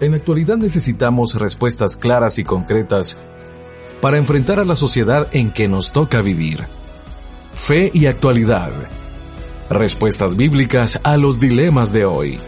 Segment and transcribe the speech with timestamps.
[0.00, 3.18] En la actualidad necesitamos respuestas claras y concretas
[4.00, 6.64] para enfrentar a la sociedad en que nos toca vivir.
[7.52, 8.70] Fe y actualidad.
[9.70, 12.38] Respuestas bíblicas a los dilemas de hoy.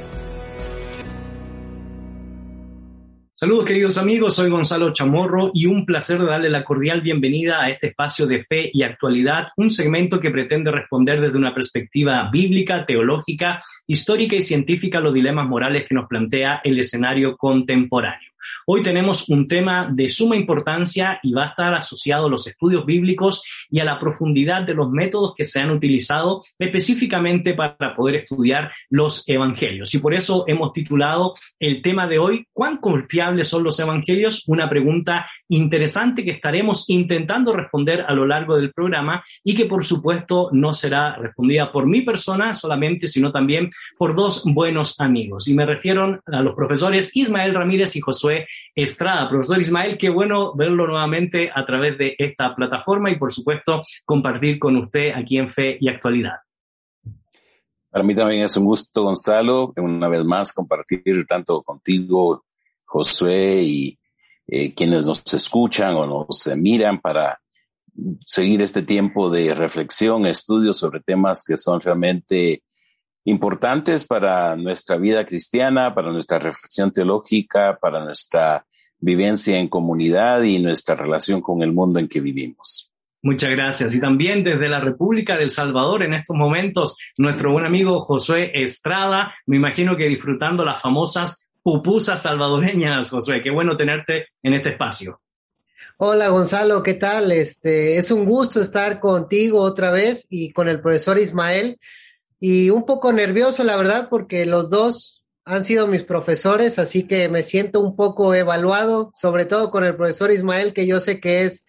[3.40, 7.86] Saludos queridos amigos, soy Gonzalo Chamorro y un placer darle la cordial bienvenida a este
[7.86, 13.62] espacio de fe y actualidad, un segmento que pretende responder desde una perspectiva bíblica, teológica,
[13.86, 18.29] histórica y científica los dilemas morales que nos plantea el escenario contemporáneo.
[18.72, 22.86] Hoy tenemos un tema de suma importancia y va a estar asociado a los estudios
[22.86, 28.14] bíblicos y a la profundidad de los métodos que se han utilizado específicamente para poder
[28.14, 29.92] estudiar los evangelios.
[29.92, 34.44] Y por eso hemos titulado el tema de hoy, ¿cuán confiables son los evangelios?
[34.46, 39.84] Una pregunta interesante que estaremos intentando responder a lo largo del programa y que por
[39.84, 45.48] supuesto no será respondida por mi persona solamente, sino también por dos buenos amigos.
[45.48, 49.28] Y me refiero a los profesores Ismael Ramírez y Josué Estrada.
[49.28, 54.58] Profesor Ismael, qué bueno verlo nuevamente a través de esta plataforma y por supuesto compartir
[54.58, 56.36] con usted aquí en Fe y Actualidad.
[57.90, 62.44] Para mí también es un gusto, Gonzalo, una vez más compartir tanto contigo,
[62.84, 63.98] Josué, y
[64.46, 67.40] eh, quienes nos escuchan o nos miran para
[68.24, 72.62] seguir este tiempo de reflexión, estudio sobre temas que son realmente
[73.24, 78.64] importantes para nuestra vida cristiana, para nuestra reflexión teológica, para nuestra
[78.98, 82.90] vivencia en comunidad y nuestra relación con el mundo en que vivimos.
[83.22, 83.94] Muchas gracias.
[83.94, 89.34] Y también desde la República del Salvador, en estos momentos, nuestro buen amigo Josué Estrada,
[89.46, 93.42] me imagino que disfrutando las famosas pupusas salvadoreñas, Josué.
[93.42, 95.20] Qué bueno tenerte en este espacio.
[95.98, 97.30] Hola Gonzalo, ¿qué tal?
[97.30, 101.78] Este, es un gusto estar contigo otra vez y con el profesor Ismael
[102.40, 107.28] y un poco nervioso, la verdad, porque los dos han sido mis profesores, así que
[107.28, 111.42] me siento un poco evaluado, sobre todo con el profesor Ismael, que yo sé que
[111.42, 111.66] es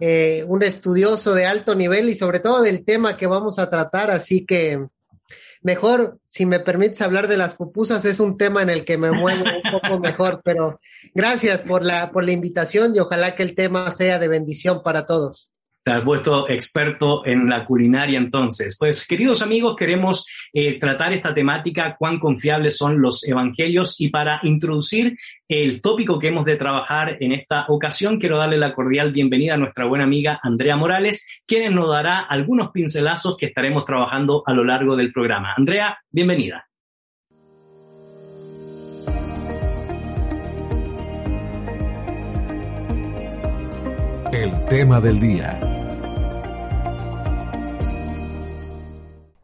[0.00, 4.10] eh, un estudioso de alto nivel y sobre todo del tema que vamos a tratar,
[4.10, 4.86] así que
[5.62, 9.12] mejor, si me permites hablar de las pupusas, es un tema en el que me
[9.12, 10.80] muevo un poco mejor, pero
[11.14, 15.06] gracias por la, por la invitación y ojalá que el tema sea de bendición para
[15.06, 15.52] todos.
[15.88, 18.76] Te has puesto experto en la culinaria entonces.
[18.78, 24.38] Pues queridos amigos, queremos eh, tratar esta temática, cuán confiables son los evangelios y para
[24.42, 25.16] introducir
[25.48, 29.56] el tópico que hemos de trabajar en esta ocasión, quiero darle la cordial bienvenida a
[29.56, 34.64] nuestra buena amiga Andrea Morales, quien nos dará algunos pincelazos que estaremos trabajando a lo
[34.64, 35.54] largo del programa.
[35.56, 36.66] Andrea, bienvenida.
[44.30, 45.77] El tema del día.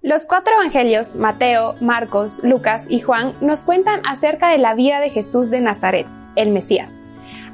[0.04, 5.08] Los cuatro evangelios, Mateo, Marcos, Lucas y Juan, nos cuentan acerca de la vida de
[5.08, 6.06] Jesús de Nazaret,
[6.36, 6.90] el Mesías.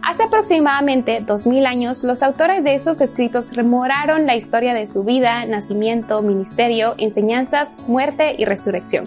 [0.02, 5.46] Hace aproximadamente 2000 años, los autores de esos escritos rememoraron la historia de su vida,
[5.46, 9.04] nacimiento, ministerio, enseñanzas, muerte y resurrección.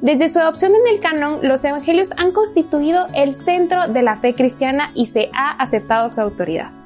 [0.00, 4.32] Desde su adopción en el canon, los evangelios han constituido el centro de la fe
[4.34, 6.79] cristiana y se ha aceptado su autoridad.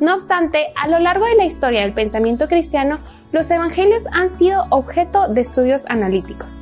[0.00, 2.98] No obstante, a lo largo de la historia del pensamiento cristiano,
[3.32, 6.60] los evangelios han sido objeto de estudios analíticos.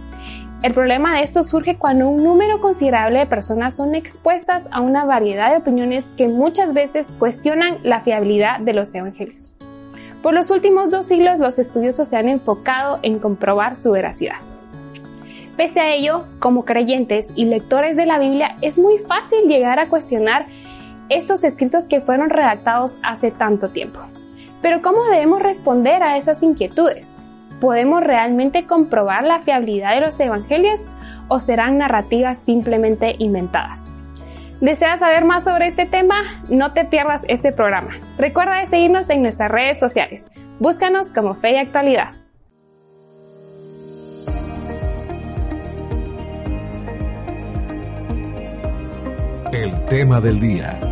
[0.62, 5.04] El problema de esto surge cuando un número considerable de personas son expuestas a una
[5.04, 9.56] variedad de opiniones que muchas veces cuestionan la fiabilidad de los evangelios.
[10.22, 14.37] Por los últimos dos siglos los estudiosos se han enfocado en comprobar su veracidad.
[15.56, 19.89] Pese a ello, como creyentes y lectores de la Biblia, es muy fácil llegar a
[19.89, 20.47] cuestionar
[21.09, 24.01] estos escritos que fueron redactados hace tanto tiempo.
[24.60, 27.16] Pero ¿cómo debemos responder a esas inquietudes?
[27.60, 30.87] ¿Podemos realmente comprobar la fiabilidad de los evangelios
[31.28, 33.93] o serán narrativas simplemente inventadas?
[34.60, 36.45] ¿Deseas saber más sobre este tema?
[36.49, 37.97] No te pierdas este programa.
[38.16, 40.31] Recuerda seguirnos en nuestras redes sociales.
[40.60, 42.13] Búscanos como Fe y Actualidad.
[49.53, 50.91] El tema del día.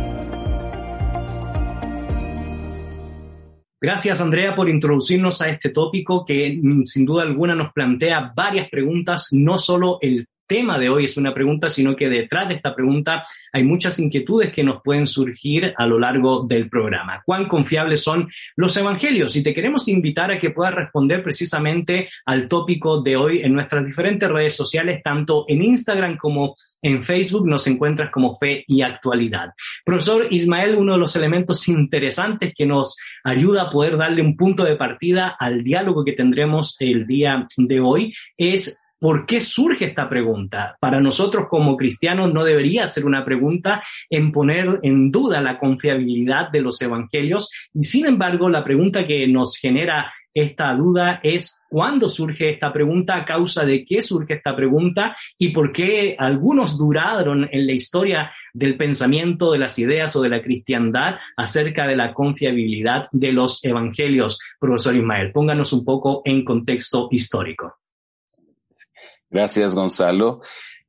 [3.83, 8.69] Gracias, Andrea, por introducirnos a este tópico que mm, sin duda alguna nos plantea varias
[8.69, 12.75] preguntas, no solo el tema de hoy es una pregunta, sino que detrás de esta
[12.75, 17.21] pregunta hay muchas inquietudes que nos pueden surgir a lo largo del programa.
[17.25, 18.27] ¿Cuán confiables son
[18.57, 19.33] los evangelios?
[19.37, 23.85] Y te queremos invitar a que puedas responder precisamente al tópico de hoy en nuestras
[23.85, 29.51] diferentes redes sociales, tanto en Instagram como en Facebook nos encuentras como Fe y Actualidad.
[29.85, 34.65] Profesor Ismael, uno de los elementos interesantes que nos ayuda a poder darle un punto
[34.65, 40.07] de partida al diálogo que tendremos el día de hoy es ¿Por qué surge esta
[40.07, 40.77] pregunta?
[40.79, 43.81] Para nosotros como cristianos no debería ser una pregunta
[44.11, 49.27] en poner en duda la confiabilidad de los evangelios y sin embargo la pregunta que
[49.27, 54.55] nos genera esta duda es cuándo surge esta pregunta, a causa de qué surge esta
[54.55, 60.21] pregunta y por qué algunos duraron en la historia del pensamiento, de las ideas o
[60.21, 64.39] de la cristiandad acerca de la confiabilidad de los evangelios.
[64.59, 67.80] Profesor Ismael, pónganos un poco en contexto histórico.
[69.31, 70.41] Gracias, Gonzalo.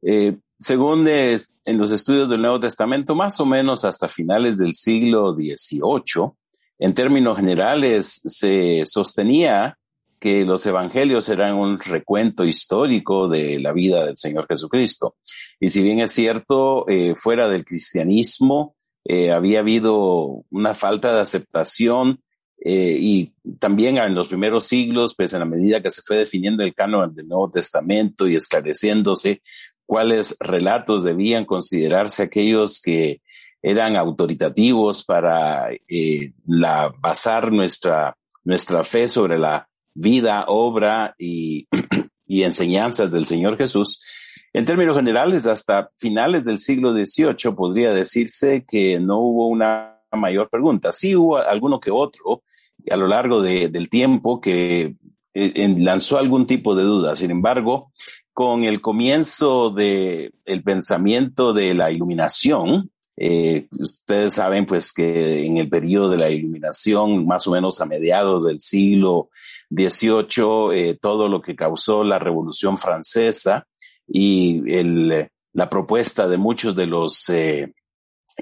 [0.02, 5.32] Eh, según en los estudios del Nuevo Testamento, más o menos hasta finales del siglo
[5.32, 6.32] XVIII,
[6.80, 9.78] en términos generales, se sostenía
[10.18, 15.16] que los evangelios eran un recuento histórico de la vida del Señor Jesucristo.
[15.60, 21.20] Y si bien es cierto, eh, fuera del cristianismo eh, había habido una falta de
[21.20, 22.22] aceptación
[22.64, 26.62] eh, y también en los primeros siglos, pues en la medida que se fue definiendo
[26.62, 29.42] el canon del Nuevo Testamento y esclareciéndose
[29.84, 33.20] cuáles relatos debían considerarse aquellos que
[33.62, 41.66] eran autoritativos para eh, la, basar nuestra, nuestra fe sobre la vida, obra y,
[42.26, 44.04] y enseñanzas del Señor Jesús.
[44.52, 50.48] En términos generales, hasta finales del siglo XVIII podría decirse que no hubo una mayor
[50.48, 50.92] pregunta.
[50.92, 52.44] Sí hubo alguno que otro
[52.90, 54.96] a lo largo del tiempo que
[55.34, 57.14] eh, lanzó algún tipo de duda.
[57.16, 57.92] Sin embargo,
[58.32, 65.58] con el comienzo del el pensamiento de la iluminación, eh, ustedes saben pues que en
[65.58, 69.28] el periodo de la iluminación, más o menos a mediados del siglo
[69.70, 73.66] XVIII, eh, todo lo que causó la Revolución Francesa
[74.06, 77.30] y el, la propuesta de muchos de los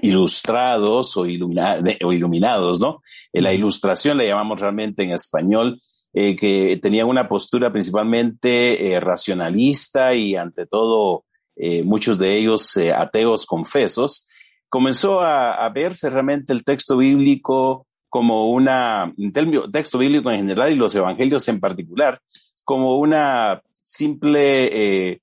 [0.01, 3.01] ilustrados o, o iluminados, ¿no?
[3.33, 5.81] La ilustración le llamamos realmente en español,
[6.13, 11.23] eh, que tenía una postura principalmente eh, racionalista y ante todo
[11.55, 14.27] eh, muchos de ellos ateos confesos,
[14.67, 20.75] comenzó a, verse realmente el texto bíblico como una, el texto bíblico en general y
[20.75, 22.19] los evangelios en particular,
[22.65, 25.21] como una simple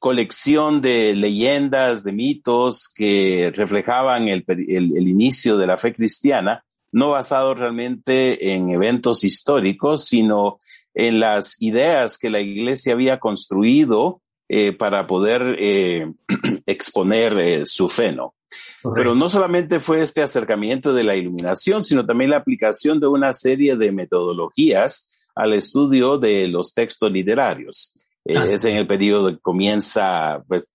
[0.00, 4.44] colección de leyendas, de mitos que reflejaban el,
[5.06, 10.58] inicio de la fe cristiana, no basado realmente en eventos históricos, sino
[10.94, 16.10] en las ideas que la iglesia había construido eh, para poder eh,
[16.66, 18.34] exponer eh, su fe, ¿no?
[18.94, 23.34] Pero no solamente fue este acercamiento de la iluminación, sino también la aplicación de una
[23.34, 27.94] serie de metodologías al estudio de los textos literarios.
[28.24, 30.68] Eh, es en el periodo que comienza pues,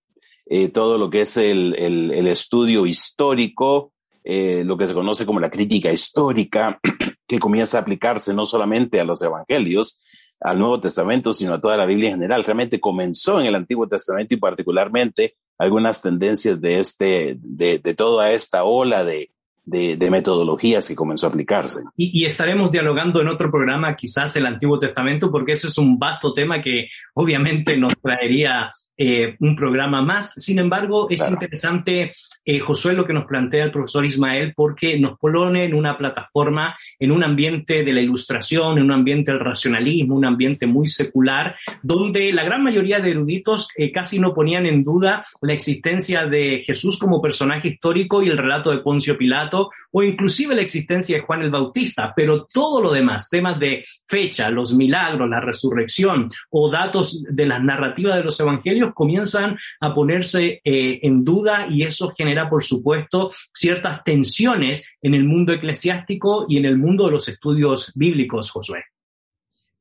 [0.48, 3.94] eh, todo lo que es el, el, estudio histórico,
[4.24, 6.80] eh, lo que se conoce como la crítica histórica,
[7.28, 10.02] que comienza a aplicarse no solamente a los evangelios,
[10.42, 12.44] al Nuevo Testamento, sino a toda la Biblia en general.
[12.44, 18.32] Realmente comenzó en el Antiguo Testamento y particularmente algunas tendencias de este, de, de toda
[18.32, 19.32] esta ola de,
[19.66, 21.82] de, metodologías que comenzó a aplicarse.
[21.98, 25.98] Y, y, estaremos dialogando en otro programa, quizás el Antiguo Testamento, porque ese es un
[25.98, 30.32] vasto tema que obviamente nos traería eh, un programa más.
[30.38, 32.14] Sin embargo, es interesante,
[32.46, 36.76] eh, Josué, lo que nos plantea el profesor Ismael, porque nos pone en una plataforma,
[36.98, 41.58] en un ambiente de la ilustración, en un ambiente del racionalismo, un ambiente muy secular,
[41.84, 46.64] donde la gran mayoría de eruditos eh, casi no ponían en duda la existencia de
[46.66, 49.55] Jesús como personaje histórico y el relato de Poncio Pilato,
[49.92, 54.50] o inclusive la existencia de Juan el Bautista, pero todo lo demás, temas de fecha,
[54.50, 60.62] los milagros, la resurrección o datos de las narrativas de los evangelios, comienzan a ponerse
[60.64, 66.58] eh, en duda y eso genera, por supuesto, ciertas tensiones en el mundo eclesiástico y
[66.58, 68.84] en el mundo de los estudios bíblicos, Josué.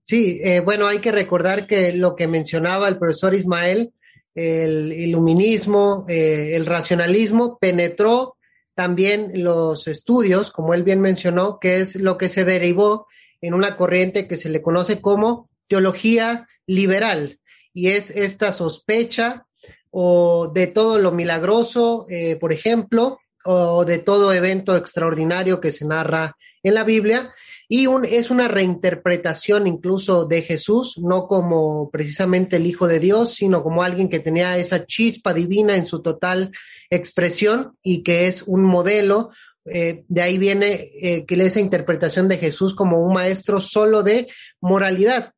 [0.00, 3.92] Sí, eh, bueno, hay que recordar que lo que mencionaba el profesor Ismael,
[4.34, 8.36] el iluminismo, eh, el racionalismo, penetró
[8.74, 13.06] también los estudios, como él bien mencionó, que es lo que se derivó
[13.40, 17.40] en una corriente que se le conoce como teología liberal
[17.72, 19.46] y es esta sospecha
[19.90, 25.84] o de todo lo milagroso, eh, por ejemplo, o de todo evento extraordinario que se
[25.84, 27.32] narra en la Biblia.
[27.76, 33.64] Y es una reinterpretación incluso de Jesús, no como precisamente el Hijo de Dios, sino
[33.64, 36.52] como alguien que tenía esa chispa divina en su total
[36.88, 39.30] expresión y que es un modelo.
[39.64, 44.28] Eh, de ahí viene eh, esa interpretación de Jesús como un maestro solo de
[44.60, 45.32] moralidad.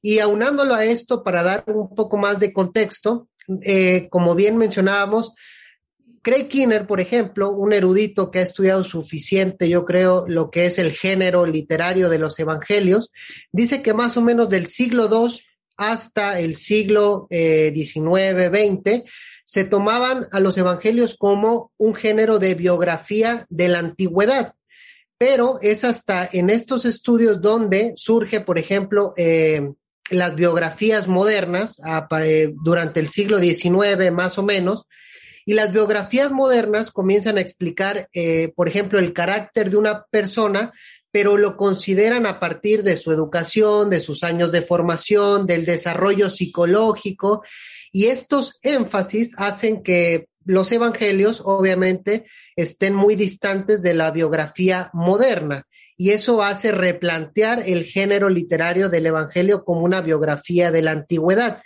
[0.00, 3.28] Y aunándolo a esto, para dar un poco más de contexto,
[3.62, 5.34] eh, como bien mencionábamos,
[6.24, 10.78] Craig Kinner, por ejemplo, un erudito que ha estudiado suficiente, yo creo, lo que es
[10.78, 13.12] el género literario de los evangelios,
[13.52, 15.38] dice que más o menos del siglo II
[15.76, 19.04] hasta el siglo XIX, eh,
[19.44, 24.54] se tomaban a los evangelios como un género de biografía de la antigüedad.
[25.18, 29.72] Pero es hasta en estos estudios donde surge, por ejemplo, eh,
[30.08, 31.78] las biografías modernas
[32.22, 34.86] eh, durante el siglo XIX más o menos,
[35.44, 40.72] y las biografías modernas comienzan a explicar, eh, por ejemplo, el carácter de una persona,
[41.10, 46.30] pero lo consideran a partir de su educación, de sus años de formación, del desarrollo
[46.30, 47.42] psicológico,
[47.92, 52.24] y estos énfasis hacen que los evangelios, obviamente,
[52.56, 59.06] estén muy distantes de la biografía moderna y eso hace replantear el género literario del
[59.06, 61.62] Evangelio como una biografía de la antigüedad.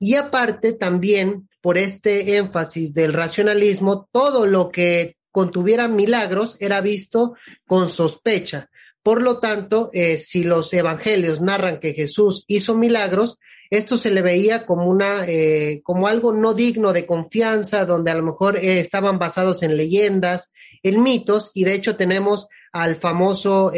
[0.00, 7.34] Y aparte también por este énfasis del racionalismo, todo lo que contuviera milagros era visto
[7.66, 8.70] con sospecha.
[9.02, 13.38] Por lo tanto, eh, si los evangelios narran que Jesús hizo milagros,
[13.70, 18.14] esto se le veía como una, eh, como algo no digno de confianza, donde a
[18.14, 20.52] lo mejor eh, estaban basados en leyendas,
[20.82, 23.70] en mitos, y de hecho tenemos al famoso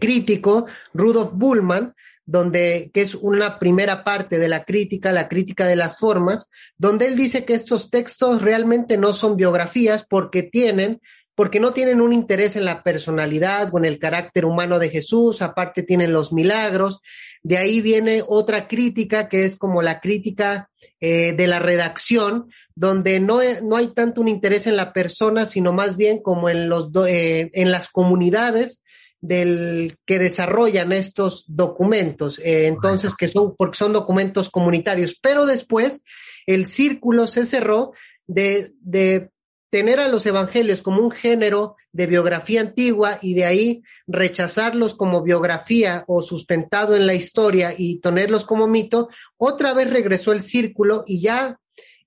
[0.00, 1.94] crítico Rudolf Bullman,
[2.26, 7.06] donde, que es una primera parte de la crítica, la crítica de las formas, donde
[7.06, 11.00] él dice que estos textos realmente no son biografías porque tienen,
[11.36, 15.40] porque no tienen un interés en la personalidad o en el carácter humano de Jesús,
[15.40, 17.00] aparte tienen los milagros.
[17.42, 20.68] De ahí viene otra crítica que es como la crítica
[21.00, 25.72] eh, de la redacción, donde no, no, hay tanto un interés en la persona, sino
[25.72, 28.82] más bien como en, los eh, en las comunidades
[29.20, 36.02] del que desarrollan estos documentos, eh, entonces que son porque son documentos comunitarios, pero después
[36.46, 37.92] el círculo se cerró
[38.26, 39.30] de, de
[39.70, 45.22] tener a los evangelios como un género de biografía antigua y de ahí rechazarlos como
[45.22, 51.04] biografía o sustentado en la historia y tenerlos como mito, otra vez regresó el círculo
[51.06, 51.58] y ya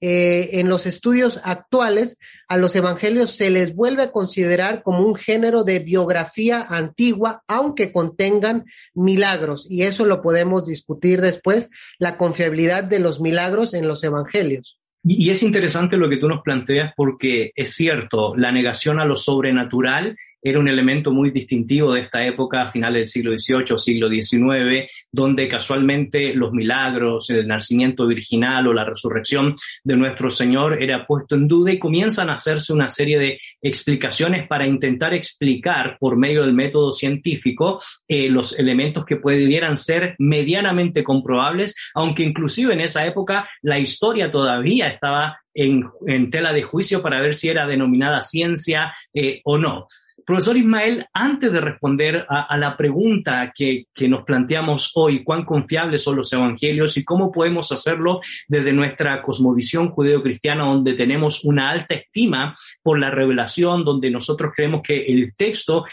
[0.02, 5.16] eh, en los estudios actuales a los evangelios se les vuelve a considerar como un
[5.16, 9.68] género de biografía antigua, aunque contengan milagros.
[9.70, 14.80] Y eso lo podemos discutir después, la confiabilidad de los milagros en los evangelios.
[15.04, 19.16] Y, es interesante lo que tú nos planteas porque es cierto, la negación a lo
[19.16, 24.10] sobrenatural era un elemento muy distintivo de esta época, a finales del siglo XVIII, siglo
[24.10, 31.06] XIX, donde casualmente los milagros, el nacimiento virginal o la resurrección de nuestro Señor era
[31.06, 36.18] puesto en duda y comienzan a hacerse una serie de explicaciones para intentar explicar por
[36.18, 42.82] medio del método científico eh, los elementos que pudieran ser medianamente comprobables, aunque inclusive en
[42.82, 48.22] esa época la historia todavía estaba en, tela de juicio para ver si era denominada
[48.22, 49.88] ciencia eh, o no.
[50.30, 56.18] Profesor Ismael, antes de responder a, la pregunta que, nos planteamos hoy, cuán confiables son
[56.18, 62.56] los evangelios y cómo podemos hacerlo desde nuestra cosmovisión judeo-cristiana, donde tenemos una alta estima
[62.84, 65.86] por la revelación, donde nosotros creemos que el texto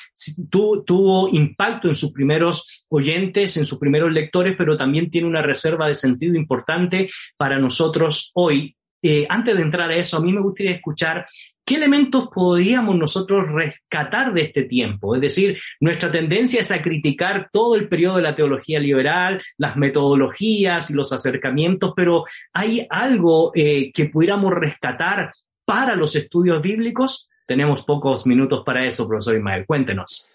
[0.50, 5.88] tuvo impacto en sus primeros oyentes, en sus primeros lectores, pero también tiene una reserva
[5.88, 8.76] de sentido importante para nosotros hoy.
[9.00, 11.26] Eh, antes de entrar a eso, a mí me gustaría escuchar
[11.66, 15.16] ¿Qué elementos podríamos nosotros rescatar de este tiempo?
[15.16, 19.76] Es decir, nuestra tendencia es a criticar todo el periodo de la teología liberal, las
[19.76, 25.32] metodologías y los acercamientos, pero ¿hay algo eh, que pudiéramos rescatar
[25.64, 27.28] para los estudios bíblicos?
[27.49, 29.66] Tenemos pocos minutos para eso, profesor Ismael.
[29.66, 30.30] Cuéntenos.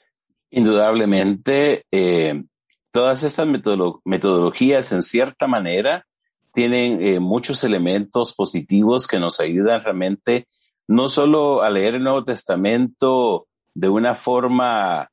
[0.50, 2.44] Indudablemente, eh,
[2.92, 3.48] todas estas
[4.04, 6.06] metodologías, en cierta manera,
[6.54, 10.46] tienen eh, muchos elementos positivos que nos ayudan realmente
[10.92, 15.10] no solo a leer el Nuevo Testamento de una forma,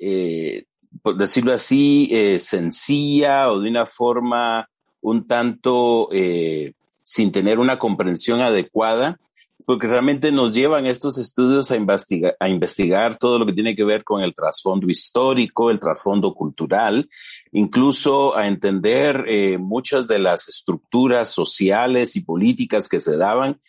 [0.00, 0.64] eh,
[1.02, 4.68] por decirlo así, eh, sencilla o de una forma
[5.00, 6.72] un tanto eh,
[7.04, 9.20] sin tener una comprensión adecuada,
[9.66, 13.84] porque realmente nos llevan estos estudios a, investigar, a investigar todo lo que tiene que
[13.84, 17.08] ver con el trasfondo histórico, el trasfondo cultural,
[17.52, 23.60] incluso a entender muchas de las estructuras sociales y políticas que se daban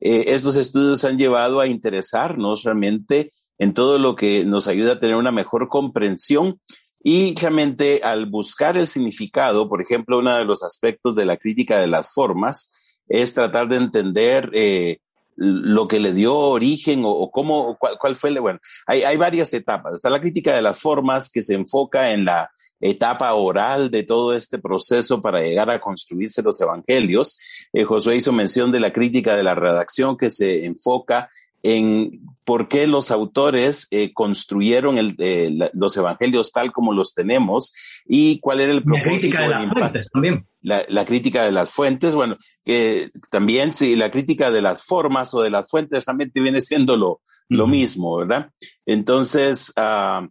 [0.00, 5.00] eh, estos estudios han llevado a interesarnos realmente en todo lo que nos ayuda a
[5.00, 6.58] tener una mejor comprensión
[7.02, 11.78] y realmente al buscar el significado, por ejemplo, uno de los aspectos de la crítica
[11.78, 12.72] de las formas
[13.08, 14.98] es tratar de entender eh,
[15.36, 19.94] lo que le dio origen o, cómo, cuál, cuál, fue, bueno, hay, hay varias etapas.
[19.94, 24.34] Está la crítica de las formas que se enfoca en la etapa oral de todo
[24.34, 27.38] este proceso para llegar a construirse los evangelios.
[27.72, 31.30] Eh, Josué hizo mención de la crítica de la redacción que se enfoca
[31.62, 37.74] en por qué los autores eh, construyeron el, eh, los evangelios tal como los tenemos
[38.06, 39.38] y cuál era el propósito.
[39.38, 40.46] La crítica de las fuentes también.
[40.62, 45.32] La, la, crítica de las fuentes, bueno, eh, también sí, la crítica de las formas
[45.34, 48.50] o de las fuentes realmente viene siendo lo, lo mismo, ¿verdad?
[48.86, 50.26] Entonces, uh,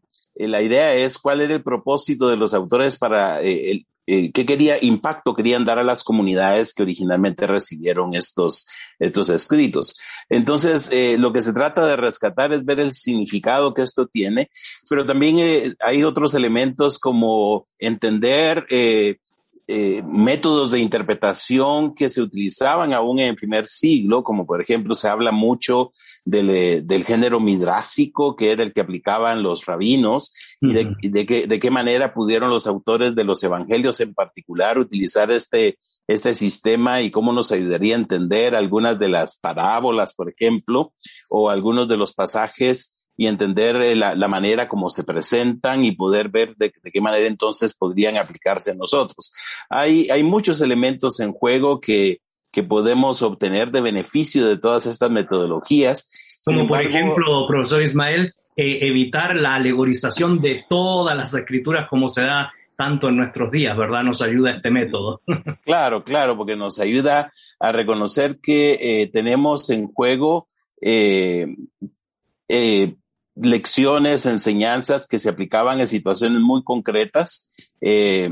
[0.48, 4.84] la idea es cuál era el propósito de los autores para eh, eh, qué quería
[4.84, 8.68] impacto querían dar a las comunidades que originalmente recibieron estos
[8.98, 10.00] estos escritos.
[10.30, 14.50] Entonces, eh, lo que se trata de rescatar es ver el significado que esto tiene,
[14.90, 18.66] pero también eh, hay otros elementos como entender
[19.72, 24.96] eh, métodos de interpretación que se utilizaban aún en el primer siglo, como por ejemplo
[24.96, 25.94] se habla mucho
[26.26, 30.98] del, eh, del género midrásico, que era el que aplicaban los rabinos, uh -huh.
[31.02, 34.80] y, de, de, qué, de qué manera pudieron los autores de los evangelios en particular
[34.80, 40.32] utilizar este, este sistema y cómo nos ayudaría a entender algunas de las parábolas, por
[40.32, 40.94] ejemplo,
[41.30, 45.92] o algunos de los pasajes y entender eh, la, la, manera como se presentan y
[45.92, 49.34] poder ver de, de, qué manera entonces podrían aplicarse a nosotros.
[49.70, 55.12] Hay, hay muchos elementos en juego que, que podemos obtener de beneficio de todas estas
[55.12, 56.40] metodologías.
[56.46, 62.08] Como embargo, por ejemplo, profesor Ismael, eh, evitar la alegorización de todas las escrituras como
[62.08, 64.02] se da tanto en nuestros días, ¿verdad?
[64.04, 65.20] Nos ayuda este método.
[65.66, 70.48] claro, claro, porque nos ayuda a reconocer que eh, tenemos en juego
[70.82, 71.48] eh,
[72.50, 72.96] eh,
[73.42, 77.50] lecciones, enseñanzas que se aplicaban en situaciones muy concretas,
[77.82, 78.30] eh,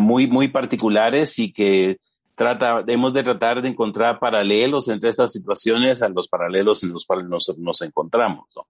[0.00, 1.98] muy, muy particulares y que
[2.34, 7.04] trata, hemos de tratar de encontrar paralelos entre estas situaciones a los paralelos en los
[7.04, 8.46] cuales nos, nos encontramos.
[8.54, 8.66] ¿no?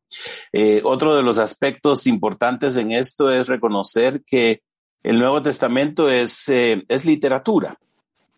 [0.53, 4.63] Eh, otro de los aspectos importantes en esto es reconocer que
[5.03, 7.79] el Nuevo Testamento es, eh, es literatura.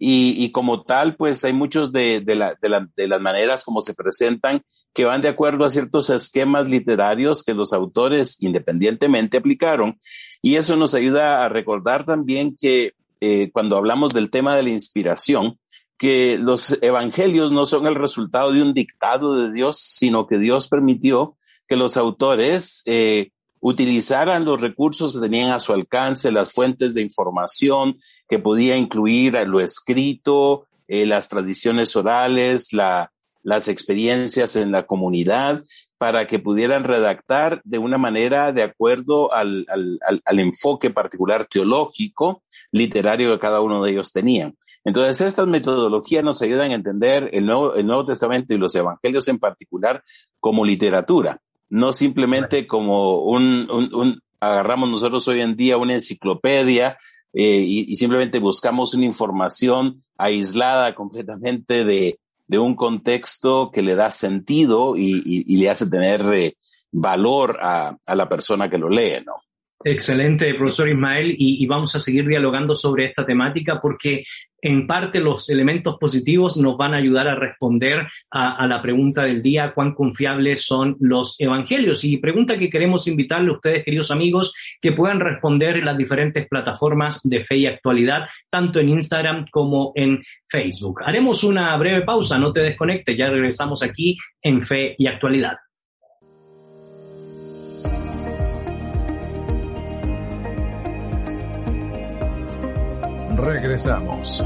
[0.00, 3.64] Y, y, como tal, pues hay muchos de, de, la, de, la, de las maneras
[3.64, 4.62] como se presentan
[4.98, 10.00] que van de acuerdo a ciertos esquemas literarios que los autores independientemente aplicaron.
[10.42, 14.70] Y eso nos ayuda a recordar también que eh, cuando hablamos del tema de la
[14.70, 15.60] inspiración,
[15.96, 20.66] que los evangelios no son el resultado de un dictado de Dios, sino que Dios
[20.66, 21.36] permitió
[21.68, 23.30] que los autores eh,
[23.60, 29.34] utilizaran los recursos que tenían a su alcance, las fuentes de información que podía incluir
[29.46, 35.62] lo escrito, eh, las tradiciones orales, la, las experiencias en la comunidad
[35.98, 41.46] para que pudieran redactar de una manera de acuerdo al, al, al, al, enfoque particular
[41.50, 44.56] teológico, literario que cada uno de ellos tenían.
[44.84, 49.26] Entonces, estas metodologías nos ayudan a entender el Nuevo, el Nuevo Testamento y los Evangelios
[49.28, 50.02] en particular
[50.40, 56.96] como literatura, no simplemente como un, un, un agarramos nosotros hoy en día una enciclopedia
[57.32, 63.94] eh, y, y simplemente buscamos una información aislada completamente de, de un contexto que le
[63.94, 66.56] da sentido y, y, le hace tener eh,
[66.90, 69.37] valor a, a, la persona que lo lee, ¿no?
[69.84, 74.24] Excelente, profesor Ismael, y, vamos a seguir dialogando sobre esta temática porque
[74.60, 79.22] en parte los elementos positivos nos van a ayudar a responder a, a, la pregunta
[79.22, 82.02] del día, cuán confiables son los evangelios.
[82.02, 86.48] Y pregunta que queremos invitarle a ustedes, queridos amigos, que puedan responder en las diferentes
[86.48, 91.02] plataformas de fe y actualidad, tanto en Instagram como en Facebook.
[91.04, 95.56] Haremos una breve pausa, no te desconectes, ya regresamos aquí en fe y actualidad.
[103.38, 104.44] Regresamos.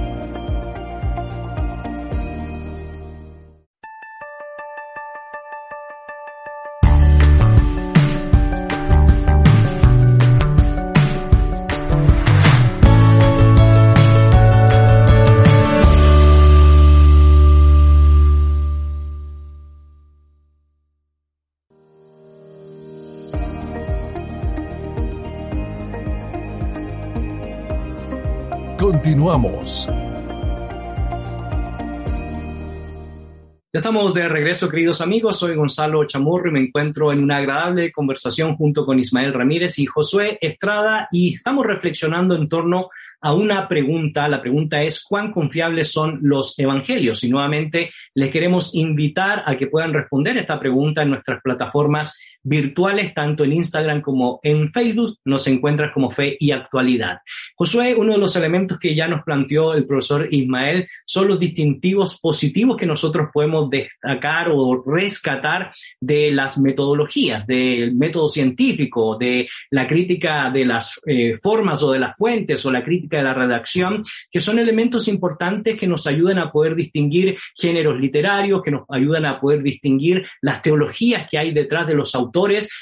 [29.03, 29.89] Continuamos.
[33.75, 35.41] Ya estamos de regreso, queridos amigos.
[35.41, 39.87] Soy Gonzalo Chamorro y me encuentro en una agradable conversación junto con Ismael Ramírez y
[39.87, 44.29] Josué Estrada y estamos reflexionando en torno a una pregunta.
[44.29, 49.67] La pregunta es cuán confiables son los evangelios y nuevamente les queremos invitar a que
[49.67, 55.19] puedan responder esta pregunta en nuestras plataformas virtuales, tanto en Instagram como en Facebook.
[55.25, 57.19] Nos encuentras como Fe y Actualidad.
[57.55, 62.21] Josué, uno de los elementos que ya nos planteó el profesor Ismael son los distintivos
[62.21, 69.87] positivos que nosotros podemos destacar o rescatar de las metodologías, del método científico, de la
[69.87, 74.03] crítica de las eh, formas o de las fuentes o la crítica de la redacción,
[74.31, 79.27] que son elementos importantes que nos ayudan a poder distinguir géneros literarios, que nos ayudan
[79.27, 82.32] a poder distinguir las teologías que hay detrás de los autores.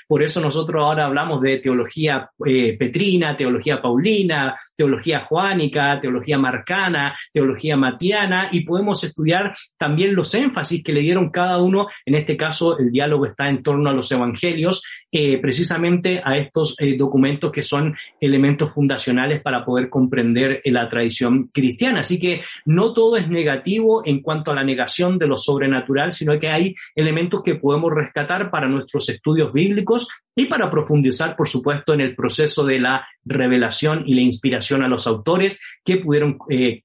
[0.06, 7.14] Por eso nosotros ahora hablamos de teología eh, petrina, teología paulina, teología juánica, teología marcana,
[7.34, 11.88] teología matiana, y podemos estudiar también los énfasis que le dieron cada uno.
[12.06, 16.76] En este caso, el diálogo está en torno a los evangelios, eh, precisamente a estos
[16.78, 22.00] eh, documentos que son elementos fundacionales para poder comprender la tradición cristiana.
[22.00, 26.38] Así que no todo es negativo en cuanto a la negación de lo sobrenatural, sino
[26.38, 31.92] que hay elementos que podemos rescatar para nuestros estudios bíblicos y para profundizar, por supuesto,
[31.92, 36.82] en el proceso de la revelación y la inspiración a los autores que pudieron, eh,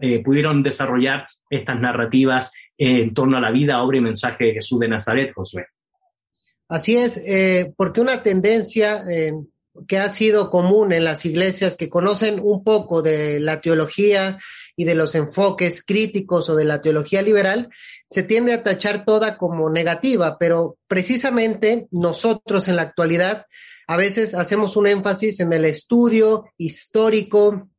[0.00, 4.78] eh, pudieron desarrollar estas narrativas en torno a la vida, obra y mensaje de Jesús
[4.78, 5.66] de Nazaret, Josué.
[6.68, 9.02] Así es, eh, porque una tendencia
[9.86, 14.38] que ha sido común en las iglesias que conocen un poco de la teología
[14.76, 17.68] y de los enfoques críticos o de la teología liberal,
[18.08, 23.46] se tiende a tachar toda como negativa, pero precisamente nosotros en la actualidad
[23.88, 27.70] a veces hacemos un énfasis en el estudio histórico,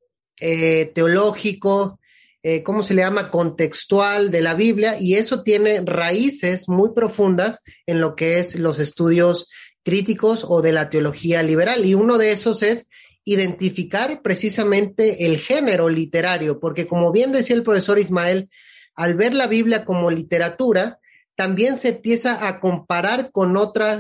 [0.42, 2.00] eh, teológico,
[2.42, 3.30] eh, ¿cómo se le llama?
[3.30, 8.80] Contextual de la Biblia, y eso tiene raíces muy profundas en lo que es los
[8.80, 9.50] estudios
[9.84, 11.86] críticos o de la teología liberal.
[11.86, 12.90] Y uno de esos es
[13.24, 18.50] identificar precisamente el género literario, porque como bien decía el profesor Ismael,
[18.96, 20.98] al ver la Biblia como literatura,
[21.36, 24.00] también se empieza a comparar con otra,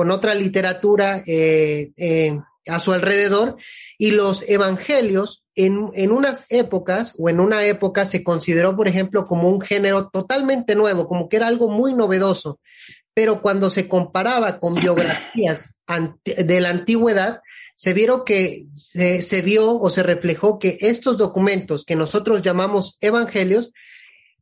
[0.00, 3.58] con otra literatura eh, eh, a su alrededor
[3.98, 9.26] y los evangelios en, en, unas épocas o en una época se consideró, por ejemplo,
[9.26, 12.60] como un género totalmente nuevo, como que era algo muy novedoso.
[13.12, 15.74] Pero cuando se comparaba con biografías
[16.24, 17.42] de la antigüedad,
[17.74, 23.70] se vieron que se, vio o se reflejó que estos documentos que nosotros llamamos evangelios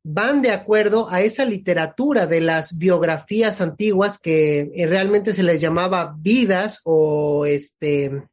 [0.02, 5.60] van de acuerdo a esa literatura de las biografías antiguas que eh, realmente se les
[5.60, 8.24] llamaba vidas o este,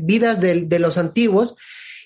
[0.00, 1.56] vidas de los antiguos.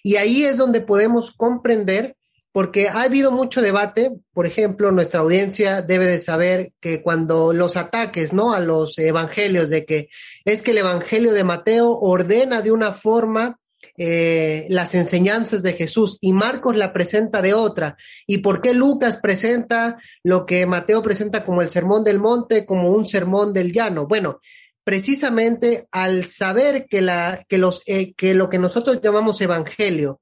[0.02, 2.16] Y ahí es donde podemos comprender
[2.54, 7.76] porque ha habido mucho debate, por ejemplo, nuestra audiencia debe de saber que cuando los
[7.76, 8.52] ataques, ¿no?
[8.52, 10.08] A los evangelios de que
[10.44, 13.58] es que el evangelio de Mateo ordena de una forma
[13.96, 17.96] eh, las enseñanzas de Jesús y Marcos la presenta de otra.
[18.26, 22.92] ¿Y por qué Lucas presenta lo que Mateo presenta como el sermón del monte, como
[22.92, 24.06] un sermón del llano?
[24.06, 24.40] Bueno,
[24.84, 30.20] precisamente al saber que, la, que, los, eh, que lo que nosotros llamamos evangelio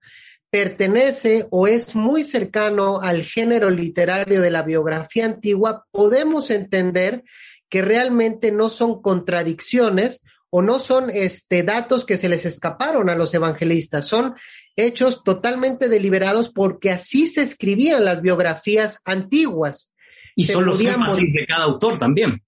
[0.50, 7.24] pertenece o es muy cercano al género literario de la biografía antigua, podemos entender
[7.70, 10.22] que realmente no son contradicciones
[10.54, 14.34] o no son este, datos que se les escaparon a los evangelistas, son
[14.76, 19.94] hechos totalmente deliberados porque así se escribían las biografías antiguas.
[20.36, 22.42] Y son los temas de cada autor también.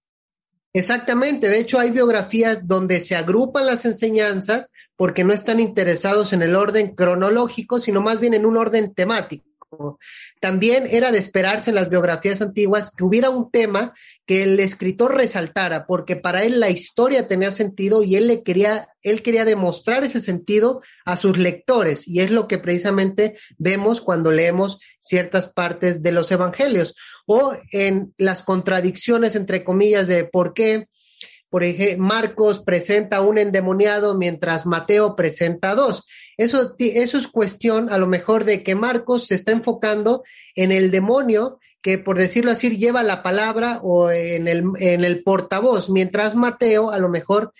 [0.71, 6.43] Exactamente, de hecho hay biografías donde se agrupan las enseñanzas porque no están interesados en
[6.43, 9.45] el orden cronológico, sino más bien en un orden temático.
[10.39, 13.93] También era de esperarse en las biografías antiguas que hubiera un tema
[14.25, 18.89] que el escritor resaltara, porque para él la historia tenía sentido y él le quería,
[19.01, 24.31] él quería demostrar ese sentido a sus lectores, y es lo que precisamente vemos cuando
[24.31, 30.87] leemos ciertas partes de los evangelios, o en las contradicciones entre comillas de por qué
[31.49, 36.05] por ejemplo, Marcos presenta un endemoniado mientras Mateo presenta dos.
[36.37, 40.23] Eso, eso es cuestión a lo mejor de que Marcos se está enfocando
[40.55, 45.23] en el demonio que, por decirlo así, lleva la palabra o en el, en el
[45.23, 47.53] portavoz, mientras Mateo a lo mejor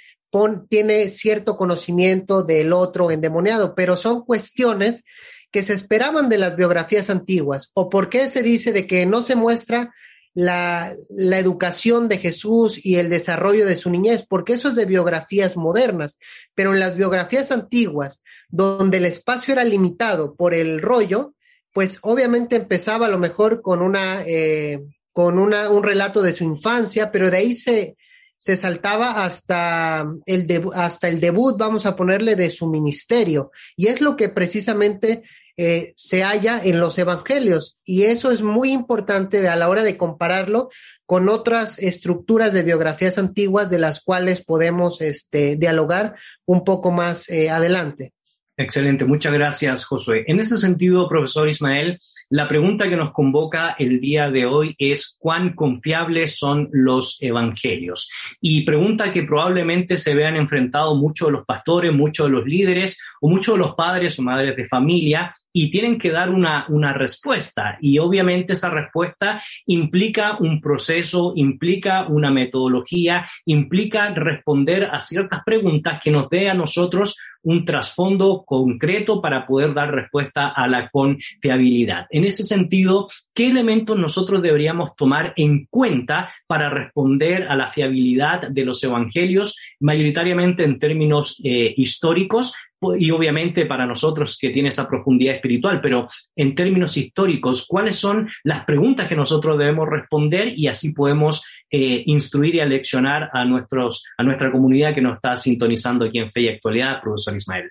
[0.69, 5.03] tiene cierto conocimiento del otro endemoniado, pero son cuestiones
[5.51, 7.71] que se esperaban de las biografías antiguas.
[7.73, 9.93] ¿O por qué se dice de que no se muestra
[10.35, 14.85] la, la, educación de Jesús y el desarrollo de su niñez, porque eso es de
[14.85, 16.19] biografías modernas,
[16.53, 21.33] pero en las biografías antiguas, donde el espacio era limitado por el rollo,
[21.73, 26.43] pues obviamente empezaba a lo mejor con una, eh, con una, un relato de su
[26.43, 27.95] infancia, pero de ahí se,
[28.37, 33.51] se saltaba hasta el, hasta el debut, vamos a ponerle, de su ministerio.
[33.75, 35.23] Y es lo que precisamente
[35.57, 37.77] eh, se halla en los evangelios.
[37.85, 40.69] Y eso es muy importante a la hora de compararlo
[41.05, 46.15] con otras estructuras de biografías antiguas de las cuales podemos este, dialogar
[46.45, 48.13] un poco más eh, adelante.
[48.57, 50.23] Excelente, muchas gracias, Josué.
[50.27, 55.17] En ese sentido, profesor Ismael, la pregunta que nos convoca el día de hoy es
[55.19, 58.09] cuán confiables son los evangelios.
[58.39, 63.01] Y pregunta que probablemente se vean enfrentados muchos de los pastores, muchos de los líderes
[63.19, 66.91] o muchos de los padres o madres de familia y tienen que dar una, una
[66.91, 67.77] respuesta.
[67.79, 76.01] Y obviamente esa respuesta implica un proceso, implica una metodología, implica responder a ciertas preguntas
[76.03, 82.07] que nos dé a nosotros un trasfondo concreto para poder dar respuesta a la confiabilidad.
[82.09, 88.49] En ese sentido, ¿qué elementos nosotros deberíamos tomar en cuenta para responder a la fiabilidad
[88.49, 92.53] de los evangelios, mayoritariamente en términos eh, históricos,
[92.99, 98.29] y obviamente para nosotros que tiene esa profundidad espiritual, pero en términos históricos, ¿cuáles son
[98.43, 104.05] las preguntas que nosotros debemos responder y así podemos eh, instruir y aleccionar a, nuestros,
[104.17, 107.69] a nuestra comunidad que nos está sintonizando aquí en Fe y Actualidad, profesor Ismael?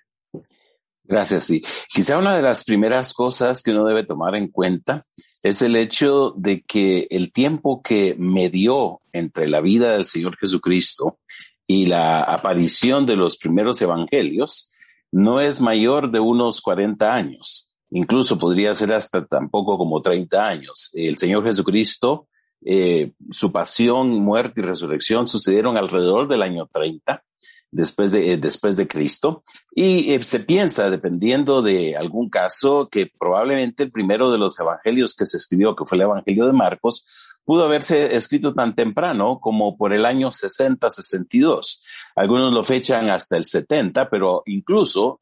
[1.06, 1.62] Gracias, sí.
[1.92, 5.02] Quizá una de las primeras cosas que uno debe tomar en cuenta
[5.42, 11.18] es el hecho de que el tiempo que medió entre la vida del Señor Jesucristo
[11.66, 14.70] y la aparición de los primeros evangelios
[15.12, 17.74] no es mayor de unos 40 años.
[17.90, 20.90] Incluso podría ser hasta tampoco como 30 años.
[20.94, 22.28] El Señor Jesucristo,
[22.66, 27.22] eh, su pasión, muerte y resurrección sucedieron alrededor del año 30
[27.70, 29.42] después de, eh, después de Cristo.
[29.74, 35.14] Y eh, se piensa, dependiendo de algún caso, que probablemente el primero de los evangelios
[35.14, 37.06] que se escribió, que fue el Evangelio de Marcos,
[37.44, 41.84] pudo haberse escrito tan temprano como por el año 60, 62.
[42.16, 45.20] Algunos lo fechan hasta el 70, pero incluso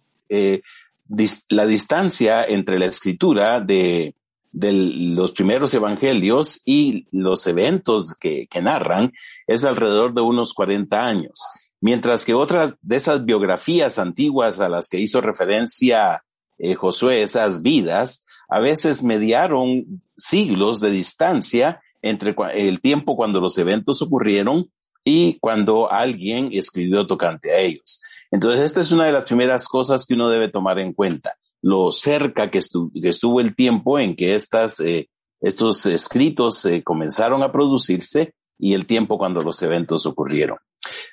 [1.49, 4.15] la distancia entre la escritura de,
[4.53, 9.13] de, los primeros evangelios y los eventos que, narran
[9.47, 11.45] es alrededor de unos 40 años.
[11.81, 16.23] Mientras que otras de esas biografías antiguas a las que hizo referencia
[16.59, 23.59] eh, Josué, esas vidas, a veces mediaron siglos de distancia entre el tiempo cuando los
[23.59, 24.71] eventos ocurrieron
[25.05, 28.01] y cuando alguien escribió tocante a ellos.
[28.31, 31.93] Entonces, esta es una de las primeras cosas que uno debe tomar en cuenta, lo
[31.93, 35.09] cerca que, estuvo el tiempo en que estas, eh,
[35.41, 40.59] estos escritos eh, comenzaron a producirse y el tiempo cuando los eventos ocurrieron.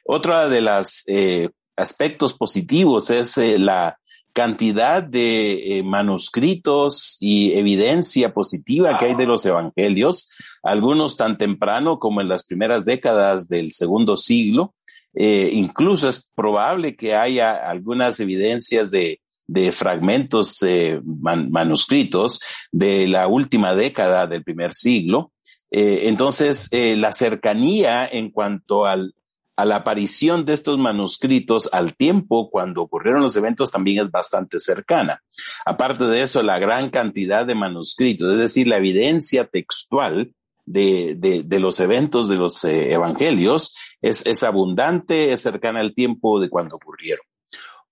[0.06, 3.98] Otra de los eh, aspectos positivos es la
[4.34, 10.30] cantidad de manuscritos y evidencia positiva que hay de los evangelios,
[10.64, 14.76] algunos tan temprano como en las primeras décadas del segundo siglo.
[15.14, 22.40] Incluso es probable que haya algunas evidencias de, de fragmentos eh, manuscritos
[22.72, 25.32] de la última década del primer siglo.
[25.72, 29.14] entonces, la cercanía en cuanto al,
[29.60, 34.58] a la aparición de estos manuscritos al tiempo cuando ocurrieron los eventos también es bastante
[34.58, 35.22] cercana.
[35.66, 40.32] Aparte de eso, la gran cantidad de manuscritos, es decir, la evidencia textual
[40.66, 46.40] de, de, los eventos de los eh, evangelios es, es abundante, es cercana al tiempo
[46.40, 47.26] de cuando ocurrieron.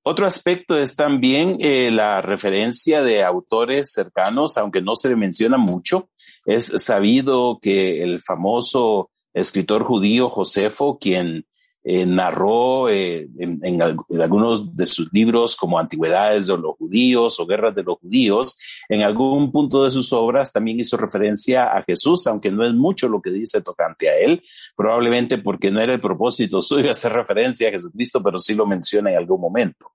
[0.09, 5.57] Otro aspecto es también eh, la referencia de autores cercanos, aunque no se le menciona
[5.57, 6.09] mucho.
[6.45, 11.45] Es sabido que el famoso escritor judío Josefo, quien
[11.89, 17.73] eh, narró eh, en, algunos de sus libros como Antigüedades de los Judíos o Guerras
[17.75, 18.57] de los Judíos,
[18.89, 23.07] en algún punto de sus obras también hizo referencia a Jesús, aunque no es mucho
[23.07, 24.43] lo que dice tocante a él,
[24.75, 29.09] probablemente porque no era el propósito suyo hacer referencia a Jesucristo, pero sí lo menciona
[29.11, 29.93] en algún momento.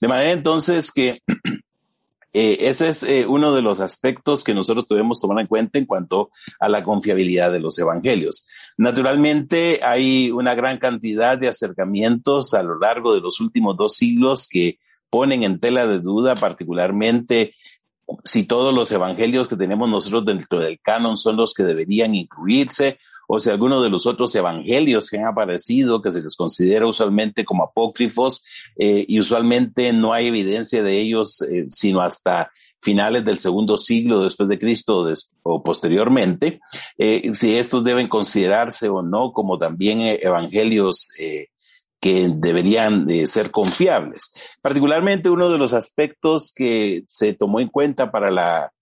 [0.00, 1.18] De manera entonces que
[2.32, 5.86] eh, ese es eh, uno de los aspectos que nosotros debemos tomar en cuenta en
[5.86, 8.48] cuanto a la confiabilidad de los evangelios.
[8.78, 14.48] Naturalmente, hay una gran cantidad de acercamientos a lo largo de los últimos dos siglos
[14.48, 14.78] que
[15.10, 17.54] ponen en tela de duda particularmente
[18.24, 22.98] si todos los evangelios que tenemos nosotros dentro del canon son los que deberían incluirse
[23.34, 27.46] o si alguno de los otros evangelios que han aparecido, que se les considera usualmente
[27.46, 28.44] como apócrifos,
[28.76, 32.50] eh, y usualmente no hay evidencia de ellos eh, sino hasta
[32.82, 35.10] finales del segundo siglo después de Cristo
[35.44, 36.60] o, posteriormente,
[36.98, 41.14] eh, si estos deben considerarse o no como también evangelios
[42.00, 44.34] que deberían de ser confiables.
[44.60, 48.72] Particularmente uno de los aspectos que se tomó en cuenta para la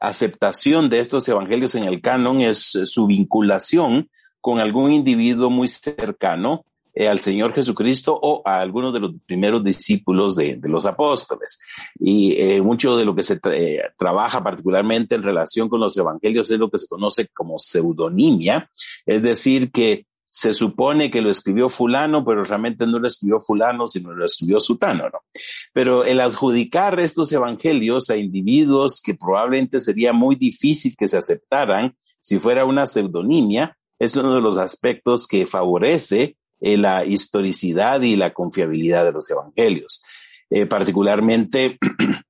[0.00, 4.08] aceptación de estos evangelios en el canon es su vinculación
[4.40, 9.62] con algún individuo muy cercano eh, al Señor Jesucristo o a algunos de los primeros
[9.62, 11.60] discípulos de, los apóstoles.
[12.00, 16.50] Y eh, mucho de lo que se eh, trabaja particularmente en relación con los evangelios
[16.50, 18.68] es lo que se conoce como pseudonimia,
[19.06, 23.88] es decir, que se supone que lo escribió fulano, pero realmente no lo escribió fulano,
[23.88, 25.18] sino lo escribió sutano, ¿no?
[25.72, 31.96] Pero el adjudicar estos evangelios a individuos que probablemente sería muy difícil que se aceptaran
[32.20, 38.14] si fuera una pseudonimia, es uno de los aspectos que favorece eh, la historicidad y
[38.14, 40.04] la confiabilidad de los evangelios.
[40.48, 41.78] Eh, particularmente,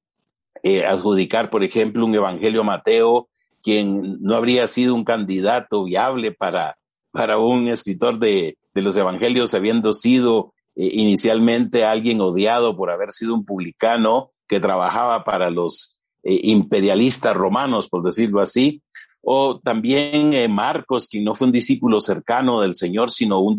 [0.62, 3.28] eh, adjudicar, por ejemplo, un evangelio a Mateo,
[3.62, 6.76] quien no habría sido un candidato viable para,
[7.12, 13.34] para un escritor de, de los evangelios, habiendo sido inicialmente alguien odiado por haber sido
[13.34, 18.82] un publicano que trabajaba para los imperialistas romanos, por decirlo así,
[19.20, 23.56] o también Marcos, quien no fue un discípulo cercano del Señor, sino un,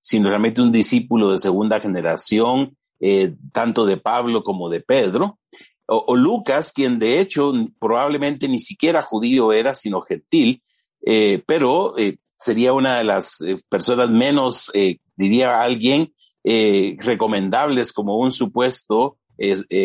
[0.00, 5.38] sino realmente un discípulo de segunda generación, eh, tanto de Pablo como de Pedro,
[5.86, 10.62] o, Lucas, quien de hecho probablemente ni siquiera judío era, sino gentil,
[11.00, 14.72] eh, pero eh, sería una de las personas menos,
[15.16, 19.18] diría alguien, recomendables como un supuesto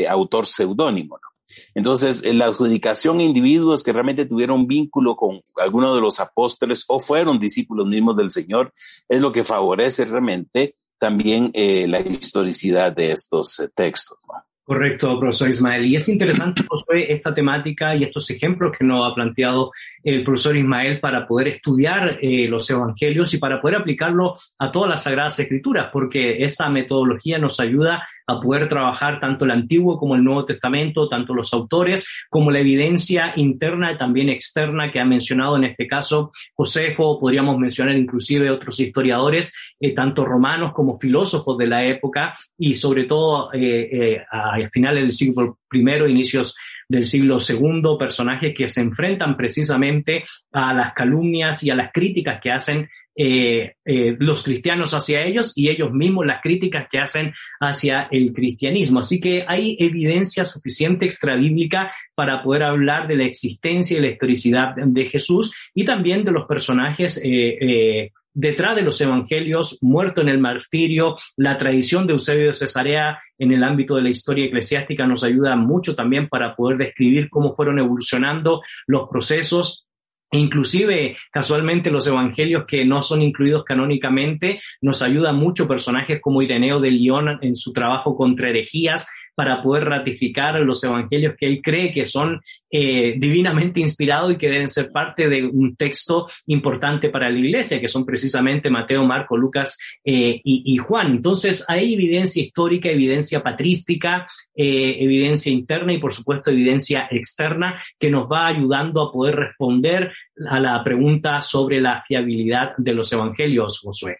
[0.07, 1.17] autor seudónimo.
[1.17, 1.33] ¿no?
[1.75, 6.99] Entonces, la adjudicación a individuos que realmente tuvieron vínculo con alguno de los apóstoles o
[6.99, 8.73] fueron discípulos mismos del Señor
[9.09, 14.17] es lo que favorece realmente también eh, la historicidad de estos eh, textos.
[14.65, 15.85] Correcto, profesor Ismael.
[15.85, 19.71] Y es interesante, Josué, esta temática y estos ejemplos que nos ha planteado
[20.01, 24.89] el profesor Ismael para poder estudiar eh, los evangelios y para poder aplicarlo a todas
[24.89, 30.15] las sagradas escrituras, porque esa metodología nos ayuda a poder trabajar tanto el Antiguo como
[30.15, 35.05] el Nuevo Testamento, tanto los autores como la evidencia interna y también externa que ha
[35.05, 41.57] mencionado en este caso Josefo, podríamos mencionar inclusive otros historiadores, eh, tanto romanos como filósofos
[41.57, 46.55] de la época y sobre todo eh, eh, a finales del siglo I, inicios
[46.87, 52.39] del siglo II, personajes que se enfrentan precisamente a las calumnias y a las críticas
[52.41, 57.33] que hacen eh, eh, los cristianos hacia ellos y ellos mismos las críticas que hacen
[57.59, 58.99] hacia el cristianismo.
[58.99, 64.75] Así que hay evidencia suficiente extrabíblica para poder hablar de la existencia y la historicidad
[64.75, 70.39] de Jesús y también de los personajes eh, detrás de los evangelios, muerto en el
[70.39, 75.23] martirio, la tradición de Eusebio de Cesarea en el ámbito de la historia eclesiástica nos
[75.23, 79.87] ayuda mucho también para poder describir cómo fueron evolucionando los procesos
[80.33, 86.79] Inclusive, casualmente, los evangelios que no son incluidos canónicamente nos ayudan mucho personajes como Ireneo
[86.79, 91.93] de León en su trabajo contra herejías para poder ratificar los evangelios que él cree
[91.93, 92.41] que son
[92.71, 97.79] eh, divinamente inspirados y que deben ser parte de un texto importante para la iglesia,
[97.79, 101.11] que son precisamente Mateo, Marco, Lucas eh, y, Juan.
[101.11, 108.09] Entonces, hay evidencia histórica, evidencia patrística, eh, evidencia interna y, por supuesto, evidencia externa que
[108.09, 110.11] nos va ayudando a poder responder
[110.49, 114.17] a la pregunta sobre la fiabilidad de los evangelios, Josué.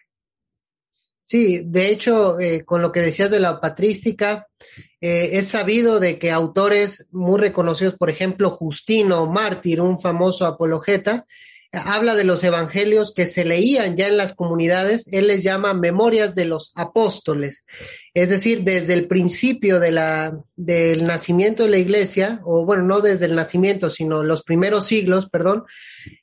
[1.24, 4.46] Sí, de hecho, eh, con lo que decías de la patrística,
[5.00, 11.26] eh, es sabido de que autores muy reconocidos, por ejemplo, Justino Mártir, un famoso apologeta,
[11.84, 16.34] habla de los evangelios que se leían ya en las comunidades, él les llama memorias
[16.34, 17.64] de los apóstoles.
[18.12, 23.34] Es decir, desde el principio del nacimiento de la iglesia, o bueno, no desde el
[23.34, 25.64] nacimiento, sino los primeros siglos, perdón,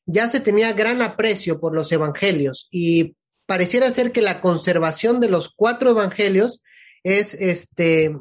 [0.06, 3.16] ya se tenía gran aprecio por los evangelios y
[3.52, 6.64] pareciera ser que la conservación de los cuatro evangelios
[7.04, 8.16] es este,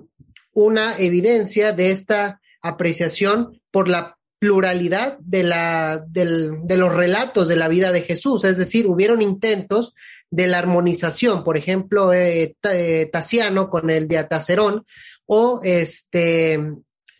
[0.53, 7.69] una evidencia de esta apreciación por la pluralidad de, la, de los relatos de la
[7.69, 9.95] vida de Jesús, es decir, hubieron intentos
[10.33, 14.85] de la armonización, por ejemplo, eh, eh, Tasiano con el de Atacerón,
[15.27, 16.59] o este,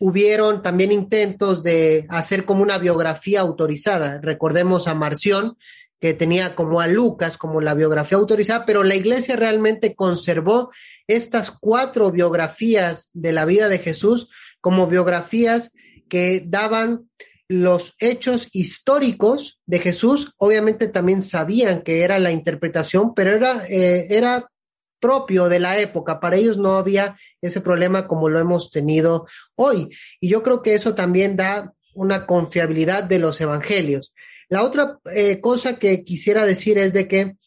[0.01, 4.19] hubieron también intentos de hacer como una biografía autorizada.
[4.21, 5.57] Recordemos a Marción,
[6.01, 10.71] que tenía como a Lucas como la biografía autorizada, pero la iglesia realmente conservó
[11.07, 14.27] estas cuatro biografías de la vida de Jesús
[14.59, 15.71] como biografías
[16.09, 17.09] que daban
[17.47, 20.33] los hechos históricos de Jesús.
[20.37, 24.49] Obviamente también sabían que era la interpretación, pero era, eh, era
[24.99, 26.19] propio de la época.
[26.19, 29.89] Para ellos no había ese problema como lo hemos tenido hoy.
[30.19, 34.13] Y yo creo que eso también da una confiabilidad de los evangelios.
[34.51, 37.37] La otra eh, cosa que quisiera decir es de que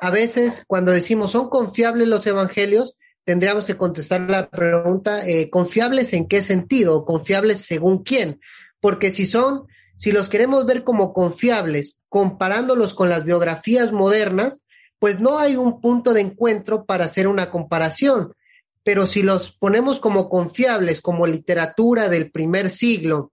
[0.00, 6.12] a veces cuando decimos son confiables los evangelios, tendríamos que contestar la pregunta, eh, ¿confiables
[6.12, 7.04] en qué sentido?
[7.04, 8.40] ¿Confiables según quién?
[8.78, 14.62] Porque si son, si los queremos ver como confiables, comparándolos con las biografías modernas,
[15.00, 18.34] pues no hay un punto de encuentro para hacer una comparación.
[18.84, 23.32] Pero si los ponemos como confiables, como literatura del primer siglo,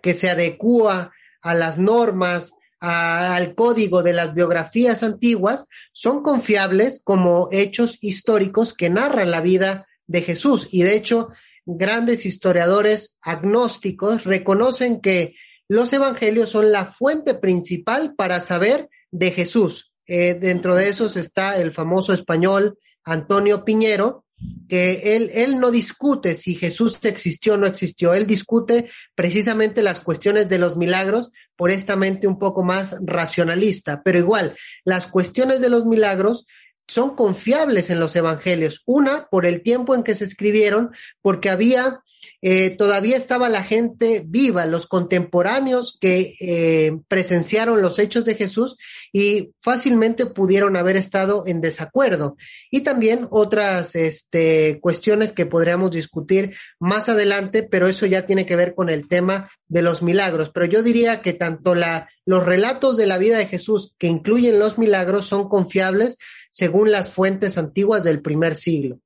[0.00, 1.10] que se adecua
[1.42, 8.90] a las normas, al código de las biografías antiguas, son confiables como hechos históricos que
[8.90, 10.68] narran la vida de Jesús.
[10.70, 11.28] Y de hecho,
[11.66, 15.34] grandes historiadores agnósticos reconocen que
[15.68, 19.92] los evangelios son la fuente principal para saber de Jesús.
[20.06, 24.24] Eh, dentro de esos está el famoso español Antonio Piñero,
[24.68, 30.00] que él, él no discute si Jesús existió o no existió, él discute precisamente las
[30.00, 35.60] cuestiones de los milagros por esta mente un poco más racionalista, pero igual, las cuestiones
[35.60, 36.46] de los milagros
[36.90, 38.82] son confiables en los evangelios.
[38.84, 40.90] Una, por el tiempo en que se escribieron,
[41.22, 42.00] porque había,
[42.42, 48.76] eh, todavía estaba la gente viva, los contemporáneos que eh, presenciaron los hechos de Jesús
[49.12, 52.36] y fácilmente pudieron haber estado en desacuerdo.
[52.72, 58.56] Y también otras este, cuestiones que podríamos discutir más adelante, pero eso ya tiene que
[58.56, 60.50] ver con el tema de los milagros.
[60.50, 64.58] Pero yo diría que tanto la, los relatos de la vida de Jesús que incluyen
[64.58, 66.18] los milagros son confiables
[66.50, 69.00] según las fuentes antiguas del primer siglo.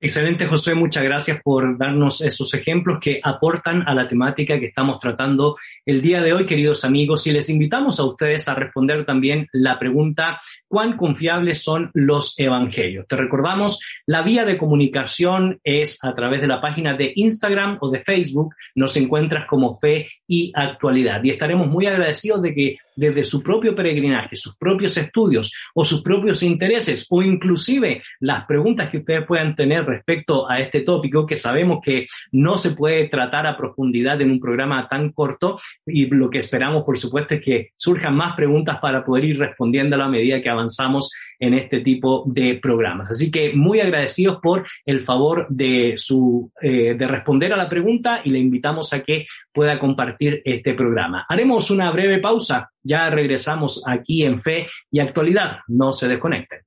[0.00, 0.76] Excelente, José.
[0.76, 6.00] Muchas gracias por darnos esos ejemplos que aportan a la temática que estamos tratando el
[6.02, 7.26] día de hoy, queridos amigos.
[7.26, 13.08] Y les invitamos a ustedes a responder también la pregunta, ¿cuán confiables son los evangelios?
[13.08, 17.90] Te recordamos, la vía de comunicación es a través de la página de Instagram o
[17.90, 18.54] de Facebook.
[18.76, 21.24] Nos encuentras como Fe y Actualidad.
[21.24, 26.02] Y estaremos muy agradecidos de que desde su propio peregrinaje, sus propios estudios o sus
[26.02, 31.36] propios intereses o inclusive las preguntas que ustedes puedan tener respecto a este tópico que
[31.36, 36.28] sabemos que no se puede tratar a profundidad en un programa tan corto y lo
[36.28, 40.08] que esperamos por supuesto es que surjan más preguntas para poder ir respondiendo a la
[40.08, 43.12] medida que avanzamos en este tipo de programas.
[43.12, 48.22] Así que muy agradecidos por el favor de su eh, de responder a la pregunta
[48.24, 51.24] y le invitamos a que pueda compartir este programa.
[51.28, 55.58] Haremos una breve pausa ya regresamos aquí en Fe y Actualidad.
[55.68, 56.60] No se desconecten.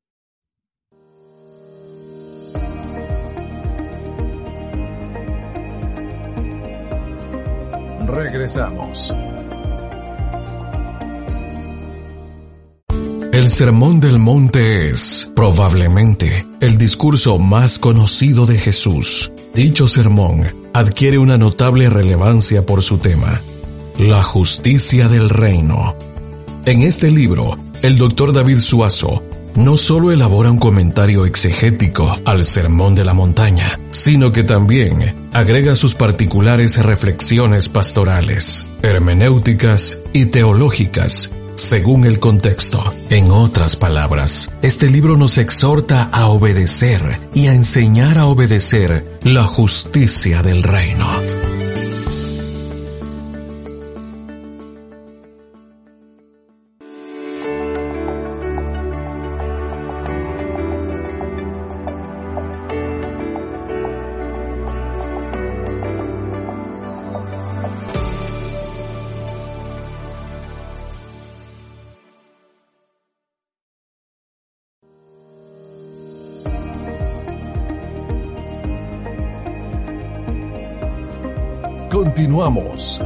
[8.06, 9.14] Regresamos.
[13.34, 19.32] El Sermón del Monte es, probablemente, el discurso más conocido de Jesús.
[19.56, 23.42] Dicho sermón adquiere una notable relevancia por su tema,
[23.98, 25.96] la justicia del reino.
[26.66, 29.24] En este libro, el doctor David Suazo
[29.56, 35.76] no solo elabora un comentario exegético al Sermón de la Montaña, sino que también agrega
[35.76, 42.82] sus particulares reflexiones pastorales, hermenéuticas y teológicas según el contexto.
[43.10, 49.44] En otras palabras, este libro nos exhorta a obedecer y a enseñar a obedecer la
[49.44, 51.51] justicia del reino.
[81.92, 83.02] Continuamos.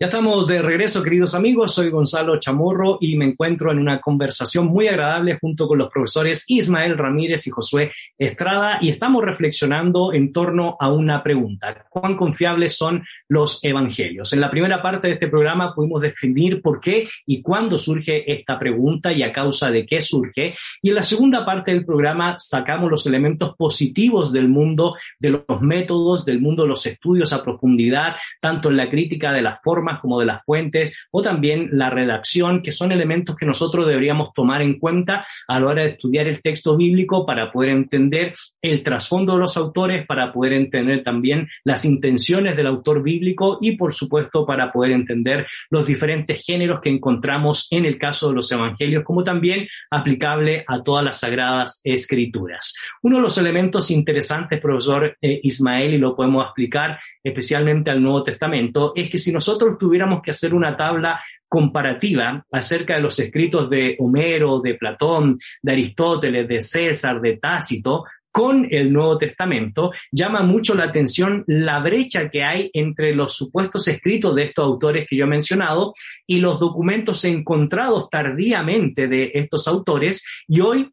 [0.00, 1.74] Ya estamos de regreso, queridos amigos.
[1.74, 6.44] Soy Gonzalo Chamorro y me encuentro en una conversación muy agradable junto con los profesores
[6.46, 11.84] Ismael Ramírez y Josué Estrada y estamos reflexionando en torno a una pregunta.
[11.90, 14.32] ¿Cuán confiables son los evangelios?
[14.32, 18.56] En la primera parte de este programa pudimos definir por qué y cuándo surge esta
[18.56, 20.54] pregunta y a causa de qué surge.
[20.80, 25.60] Y en la segunda parte del programa sacamos los elementos positivos del mundo, de los
[25.60, 29.87] métodos, del mundo de los estudios a profundidad, tanto en la crítica de la forma
[30.00, 34.60] como de las fuentes o también la redacción, que son elementos que nosotros deberíamos tomar
[34.62, 39.34] en cuenta a la hora de estudiar el texto bíblico para poder entender el trasfondo
[39.34, 44.44] de los autores, para poder entender también las intenciones del autor bíblico y por supuesto
[44.44, 49.24] para poder entender los diferentes géneros que encontramos en el caso de los evangelios, como
[49.24, 52.74] también aplicable a todas las sagradas escrituras.
[53.02, 58.22] Uno de los elementos interesantes, profesor eh, Ismael, y lo podemos explicar especialmente al Nuevo
[58.22, 63.70] Testamento, es que si nosotros tuviéramos que hacer una tabla comparativa acerca de los escritos
[63.70, 70.42] de Homero, de Platón, de Aristóteles, de César, de Tácito, con el Nuevo Testamento, llama
[70.42, 75.16] mucho la atención la brecha que hay entre los supuestos escritos de estos autores que
[75.16, 75.94] yo he mencionado
[76.26, 80.88] y los documentos encontrados tardíamente de estos autores y hoy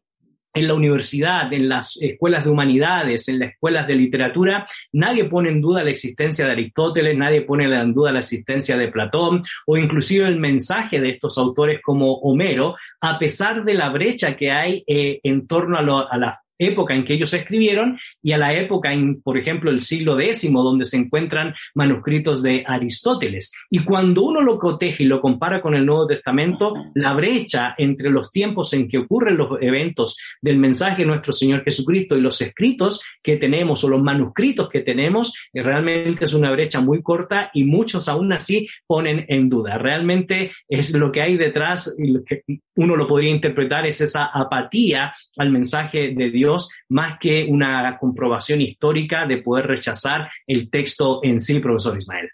[0.56, 5.50] en la universidad, en las escuelas de humanidades, en las escuelas de literatura, nadie pone
[5.50, 9.76] en duda la existencia de Aristóteles, nadie pone en duda la existencia de Platón o
[9.76, 14.82] inclusive el mensaje de estos autores como Homero, a pesar de la brecha que hay
[14.86, 18.92] eh, en torno a, a la época en que ellos escribieron y a la época
[18.92, 23.52] en, por ejemplo, el siglo X, donde se encuentran manuscritos de Aristóteles.
[23.70, 28.10] Y cuando uno lo coteja y lo compara con el Nuevo Testamento, la brecha entre
[28.10, 32.40] los tiempos en que ocurren los eventos del mensaje de nuestro Señor Jesucristo y los
[32.40, 37.50] escritos que tenemos o los manuscritos que tenemos, eh, realmente es una brecha muy corta
[37.52, 39.78] y muchos aún así ponen en duda.
[39.78, 42.42] Realmente es lo que hay detrás y lo que
[42.76, 46.45] uno lo podría interpretar es esa apatía al mensaje de Dios
[46.88, 52.28] más que una comprobación histórica de poder rechazar el texto en sí, profesor Ismael.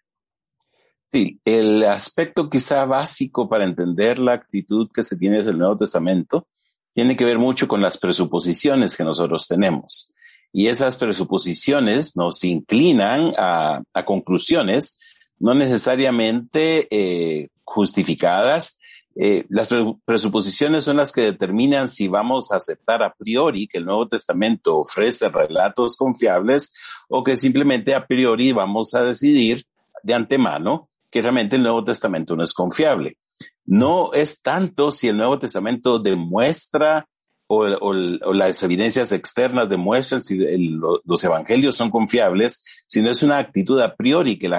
[1.04, 5.76] Sí, el aspecto quizá básico para entender la actitud que se tiene desde el Nuevo
[5.76, 6.46] Testamento
[6.94, 10.12] tiene que ver mucho con las presuposiciones que nosotros tenemos.
[10.52, 14.98] Y esas presuposiciones nos inclinan a, conclusiones
[15.38, 18.78] no necesariamente eh, justificadas,
[19.14, 19.68] eh, las
[20.04, 24.78] presuposiciones son las que determinan si vamos a aceptar a priori que el Nuevo Testamento
[24.78, 26.72] ofrece relatos confiables
[27.08, 29.64] o que simplemente a priori vamos a decidir
[30.02, 33.18] de antemano que realmente el Nuevo Testamento no es confiable.
[33.66, 37.06] No es tanto si el Nuevo Testamento demuestra
[37.54, 37.92] o,
[38.32, 44.38] las evidencias externas demuestran si los evangelios son confiables, sino es una actitud a priori
[44.38, 44.50] que,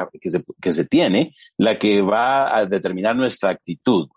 [0.62, 4.10] que se tiene la que va a determinar nuestra actitud.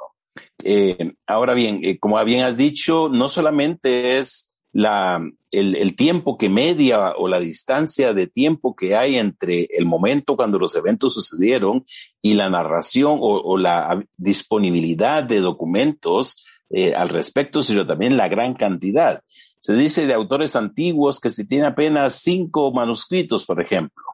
[0.62, 6.49] Eh, ahora bien, eh, como bien has dicho, no solamente es la, el, tiempo que
[6.49, 11.87] media o la distancia de tiempo que hay entre el momento cuando los eventos sucedieron
[12.20, 18.55] y la narración o, la disponibilidad de documentos eh, al respecto, sino también la gran
[18.55, 19.22] cantidad.
[19.61, 24.05] Se dice de autores antiguos que se tiene apenas cinco manuscritos, por ejemplo,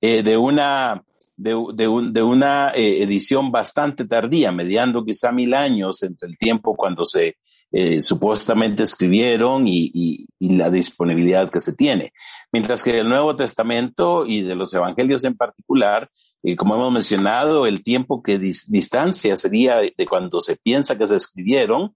[0.00, 1.02] de una
[1.36, 7.36] de, una eh, edición bastante tardía, mediando quizá mil años entre el tiempo cuando se
[7.72, 12.12] eh, supuestamente escribieron y, la disponibilidad que se tiene.
[12.52, 16.10] Mientras que el Nuevo Testamento y de los Evangelios en particular,
[16.42, 21.16] eh, como hemos mencionado, el tiempo que distancia sería de cuando se piensa que se
[21.16, 21.94] escribieron,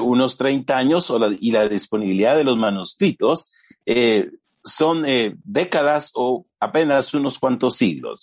[0.00, 3.52] unos 30 años, y la disponibilidad de los manuscritos,
[4.64, 8.22] son eh, décadas o apenas unos cuantos siglos.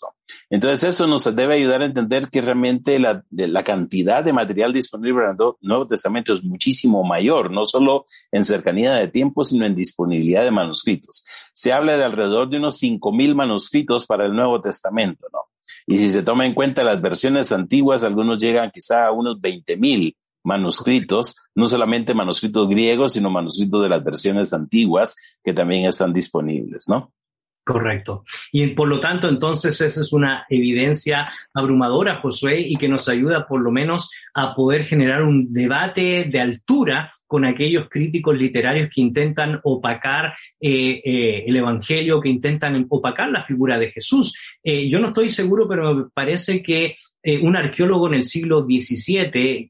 [0.49, 5.23] Entonces eso nos debe ayudar a entender que realmente la, la cantidad de material disponible
[5.23, 9.75] en el Nuevo Testamento es muchísimo mayor, no solo en cercanía de tiempo, sino en
[9.75, 11.25] disponibilidad de manuscritos.
[11.53, 15.39] Se habla de alrededor de unos 5.000 manuscritos para el Nuevo Testamento, ¿no?
[15.87, 20.15] Y si se toma en cuenta las versiones antiguas, algunos llegan quizá a unos 20.000
[20.49, 26.89] manuscritos, no solamente manuscritos griegos, sino manuscritos de las versiones antiguas que también están disponibles,
[26.89, 27.13] ¿no?
[27.69, 28.25] Correcto.
[28.51, 33.45] Y por lo tanto, entonces, esa es una evidencia abrumadora, Josué, y que nos ayuda
[33.45, 39.01] por lo menos a poder generar un debate de altura con aquellos críticos literarios que
[39.01, 44.35] intentan opacar eh, eh, el Evangelio, que intentan opacar la figura de Jesús.
[44.63, 46.95] Eh, yo no estoy seguro, pero me parece que
[47.43, 49.69] un arqueólogo en el siglo XVII,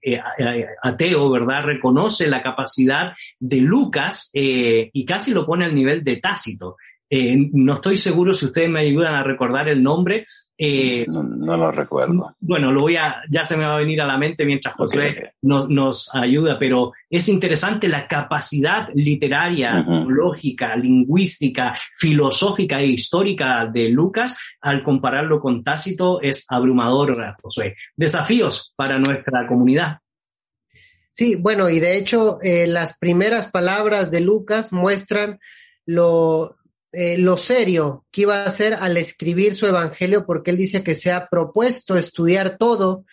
[0.84, 6.78] ateo, ¿verdad?, reconoce la capacidad de Lucas y casi lo pone al nivel de Tácito.
[7.10, 10.28] Eh, no estoy seguro si ustedes me ayudan a recordar el nombre.
[10.56, 12.36] Eh, no, lo recuerdo.
[12.40, 15.34] Bueno, lo voy a, ya se me va a venir a la mente mientras José
[15.42, 24.38] Nos, ayuda, pero es interesante la capacidad literaria, lógica, lingüística, filosófica e histórica de Lucas.
[24.62, 27.76] Al compararlo con Tácito es abrumador, José.
[27.96, 30.00] Desafíos para nuestra comunidad.
[31.12, 35.40] Sí, bueno, y de hecho eh, las primeras palabras de Lucas muestran
[35.86, 36.59] lo,
[36.92, 40.96] eh, lo serio que iba a hacer al escribir su evangelio, porque él dice que
[40.96, 43.06] se ha propuesto estudiar todo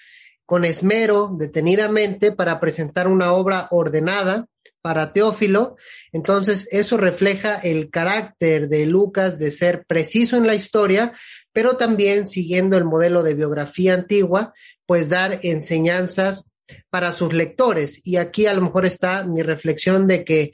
[0.47, 4.47] con esmero, detenidamente, para presentar una obra ordenada
[4.81, 5.77] para Teófilo.
[6.13, 11.13] Entonces, eso refleja el carácter de Lucas de ser preciso en la historia,
[11.53, 14.55] pero también siguiendo el modelo de biografía antigua,
[14.87, 16.51] pues dar enseñanzas
[16.89, 18.01] para sus lectores.
[18.05, 20.53] Y aquí a lo mejor está mi reflexión de que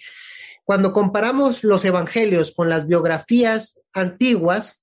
[0.65, 4.81] cuando comparamos los evangelios con las biografías antiguas,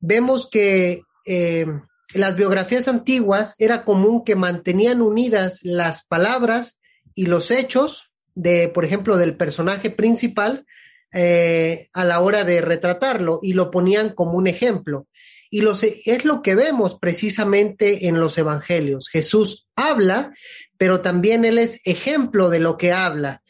[0.00, 1.66] vemos que eh,
[2.14, 6.78] las biografías antiguas era común que mantenían unidas las palabras
[7.14, 10.64] y los hechos de, por ejemplo, del personaje principal
[11.12, 15.08] eh, a la hora de retratarlo y lo ponían como un ejemplo.
[15.50, 15.62] Y
[16.04, 19.08] es lo que vemos precisamente en los evangelios.
[19.08, 20.32] Jesús habla,
[20.76, 23.42] pero también Él es ejemplo de lo que habla.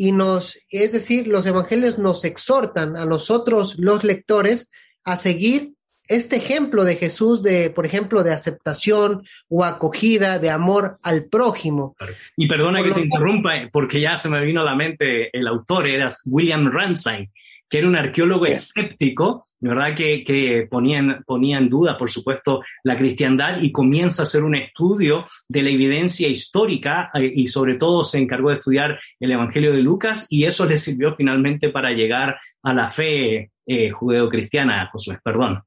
[0.00, 4.70] Y nos, es decir, los evangelios nos exhortan a nosotros, los lectores,
[5.04, 5.74] a seguir
[6.08, 11.96] este ejemplo de Jesús de, por ejemplo, de aceptación o acogida, de amor al prójimo.
[12.34, 15.86] Y perdona que te interrumpa, porque ya se me vino a la mente el autor,
[15.86, 17.30] era William Ransine,
[17.68, 19.94] que era un arqueólogo escéptico, ¿verdad?
[19.94, 24.42] Que, que ponía, en, ponía en duda, por supuesto, la cristiandad y comienza a hacer
[24.42, 29.32] un estudio de la evidencia histórica eh, y sobre todo se encargó de estudiar el
[29.32, 34.88] Evangelio de Lucas y eso le sirvió finalmente para llegar a la fe eh, judeo-cristiana,
[34.90, 35.62] Josué, perdón.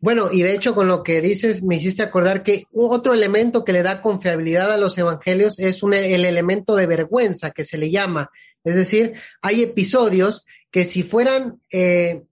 [0.00, 3.72] Bueno, y de hecho con lo que dices me hiciste acordar que otro elemento que
[3.72, 7.90] le da confiabilidad a los evangelios es un, el elemento de vergüenza que se le
[7.90, 8.30] llama.
[8.64, 12.22] Es decir, hay episodios que si fueran eh,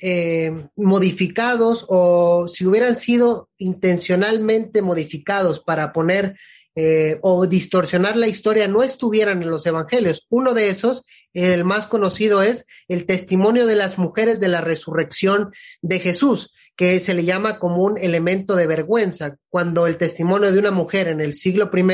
[0.00, 6.36] eh, modificados o si hubieran sido intencionalmente modificados para poner
[6.76, 10.26] eh, o distorsionar la historia, no estuvieran en los evangelios.
[10.28, 15.52] Uno de esos, el más conocido, es el testimonio de las mujeres de la resurrección
[15.82, 20.58] de Jesús que se le llama como un elemento de vergüenza, cuando el testimonio de
[20.58, 21.84] una mujer en el siglo I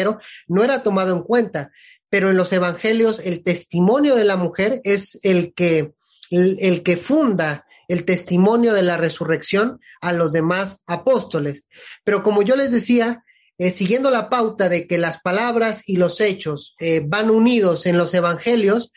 [0.48, 1.70] no era tomado en cuenta
[2.10, 5.94] pero en los evangelios el testimonio de la mujer es el que,
[6.30, 11.66] el, que funda el testimonio de la resurrección a los demás apóstoles.
[12.04, 13.24] Pero como yo les decía,
[13.58, 17.98] eh, siguiendo la pauta de que las palabras y los hechos eh, van unidos en
[17.98, 18.92] los evangelios,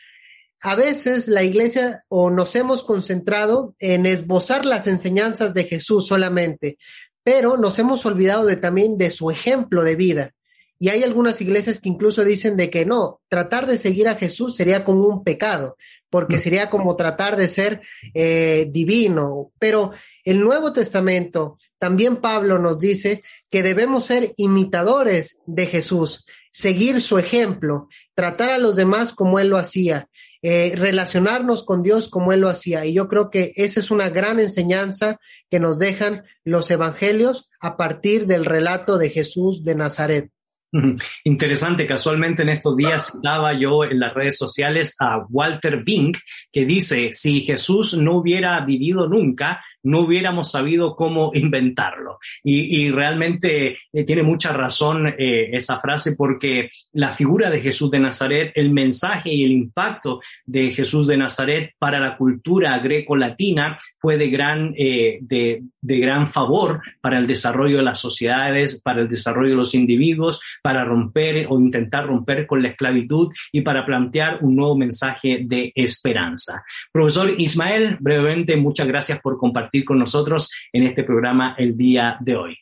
[0.60, 6.78] a veces la iglesia o nos hemos concentrado en esbozar las enseñanzas de Jesús solamente,
[7.24, 10.30] pero nos hemos olvidado de, también de su ejemplo de vida.
[10.78, 14.54] Y hay algunas iglesias que incluso dicen de que no, tratar de seguir a Jesús
[14.54, 15.76] sería como un pecado,
[16.14, 16.38] porque mm.
[16.38, 17.80] sería como tratar de ser
[18.14, 19.50] eh, divino.
[19.58, 19.90] Pero
[20.22, 27.18] el Nuevo Testamento, también Pablo nos dice que debemos ser imitadores de Jesús, seguir su
[27.18, 30.08] ejemplo, tratar a los demás como Él lo hacía.
[30.40, 32.86] Eh, relacionarnos con Dios como Él lo hacía.
[32.86, 35.18] Y yo creo que esa es una gran enseñanza
[35.50, 40.30] que nos dejan los evangelios a partir del relato de Jesús de Nazaret.
[41.24, 46.14] Interesante, casualmente en estos días citaba yo en las redes sociales a Walter Bing,
[46.52, 52.18] que dice, si Jesús no hubiera vivido nunca, no hubiéramos sabido cómo inventarlo.
[52.42, 58.00] Y, realmente eh, tiene mucha razón eh, esa frase porque la figura de Jesús de
[58.00, 64.16] Nazaret, el mensaje y el impacto de Jesús de Nazaret para la cultura greco-latina fue
[64.16, 69.08] de gran, eh, de, de gran favor para el desarrollo de las sociedades, para el
[69.08, 74.38] desarrollo de los individuos, para romper o intentar romper con la esclavitud y para plantear
[74.42, 76.64] un nuevo mensaje de esperanza.
[76.92, 82.36] Profesor Ismael, brevemente, muchas gracias por compartir con nosotros en este programa el día de
[82.36, 82.56] hoy.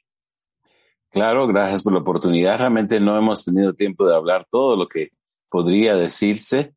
[1.11, 2.59] Claro, gracias por la oportunidad.
[2.59, 5.11] Realmente no hemos tenido tiempo de hablar todo lo que
[5.51, 6.75] podría decirse.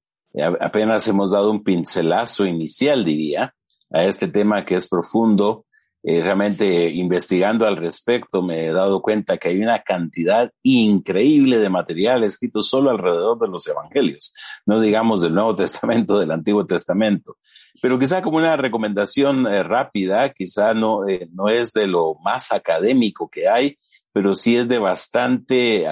[0.59, 3.53] Apenas hemos dado un pincelazo inicial, diría,
[3.91, 5.64] a este tema que es profundo
[6.07, 11.69] eh, realmente investigando al respecto me he dado cuenta que hay una cantidad increíble de
[11.69, 14.35] material escrito solo alrededor de los evangelios,
[14.67, 17.37] no digamos del Nuevo Testamento, del Antiguo Testamento.
[17.81, 22.51] Pero quizá como una recomendación eh, rápida, quizá no, eh, no es de lo más
[22.51, 23.79] académico que hay,
[24.13, 25.85] pero sí es de bastante,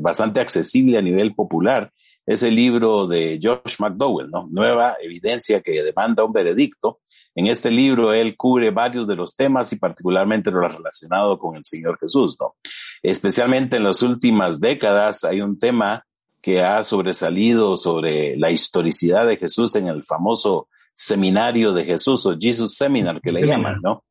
[0.00, 1.90] bastante accesible a nivel popular.
[2.26, 4.48] Es el libro de Josh McDowell, ¿no?
[4.50, 7.00] Nueva evidencia que demanda un veredicto
[7.34, 11.64] en este libro él cubre varios de los temas y particularmente lo relacionado con el
[11.64, 12.54] Señor Jesús, ¿no?
[13.02, 16.04] Especialmente en las últimas décadas hay un tema
[16.40, 22.36] que ha sobresalido sobre la historicidad de Jesús en el famoso seminario de Jesús o
[22.38, 24.04] Jesus Seminar que le llaman, ¿no?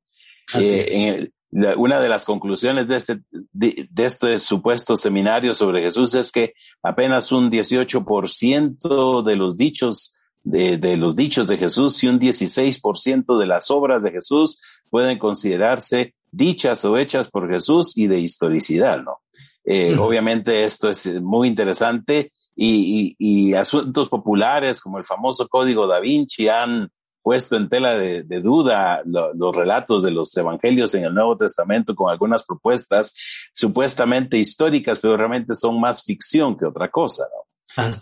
[0.55, 1.29] Eh,
[1.77, 3.19] una de las conclusiones de este,
[3.51, 10.15] de, de, este supuesto seminario sobre Jesús es que apenas un 18% de los dichos
[10.43, 16.15] de, los dichos de Jesús y un 16% de las obras de Jesús pueden considerarse
[16.31, 19.19] dichas o hechas por Jesús y de historicidad, ¿no?
[19.65, 26.49] Eh, obviamente esto es muy interesante y, asuntos populares como el famoso Código da Vinci
[26.49, 26.89] han
[27.23, 32.11] puesto en tela de, duda los relatos de los evangelios en el Nuevo Testamento con
[32.11, 33.15] algunas propuestas
[33.53, 37.43] supuestamente históricas, pero realmente son más ficción que otra cosa, ¿no?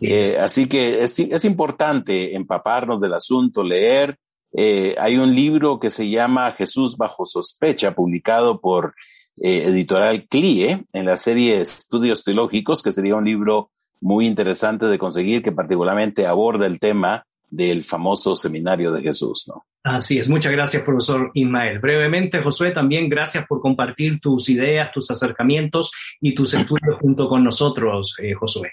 [0.02, 4.18] Eh, así, que es, importante empaparnos del asunto, leer.
[4.54, 8.96] Eh, hay un libro que se llama Jesús bajo sospecha, publicado por
[9.42, 15.00] eh, Editorial CLIE en la serie Estudios Teológicos, que sería un libro muy interesante de
[15.00, 19.66] conseguir, que particularmente aborda el tema del famoso seminario de Jesús, ¿no?
[19.84, 21.80] Así es, muchas gracias, profesor Ismael.
[21.80, 25.92] Brevemente, Josué, también gracias por compartir tus ideas, tus acercamientos
[26.22, 28.72] y tus estudios junto con nosotros, eh, Josué.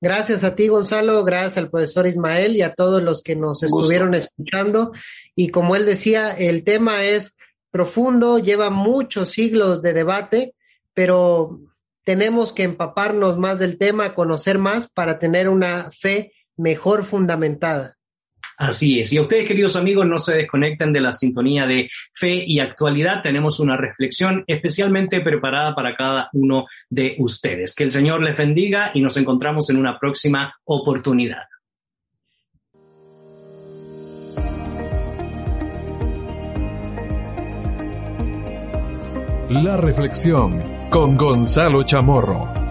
[0.00, 4.14] Gracias a ti, Gonzalo, gracias al profesor Ismael y a todos los que nos estuvieron
[4.14, 4.90] escuchando.
[5.36, 7.36] Y como él decía, el tema es
[7.70, 10.54] profundo, lleva muchos siglos de debate,
[10.92, 11.60] pero
[12.04, 17.96] tenemos que empaparnos más del tema, conocer más para tener una fe mejor fundamentada.
[18.58, 19.12] Así es.
[19.12, 23.22] Y a ustedes, queridos amigos, no se desconecten de la sintonía de fe y actualidad.
[23.22, 27.74] Tenemos una reflexión especialmente preparada para cada uno de ustedes.
[27.74, 31.42] Que el Señor les bendiga y nos encontramos en una próxima oportunidad.
[39.48, 42.61] La reflexión con Gonzalo Chamorro.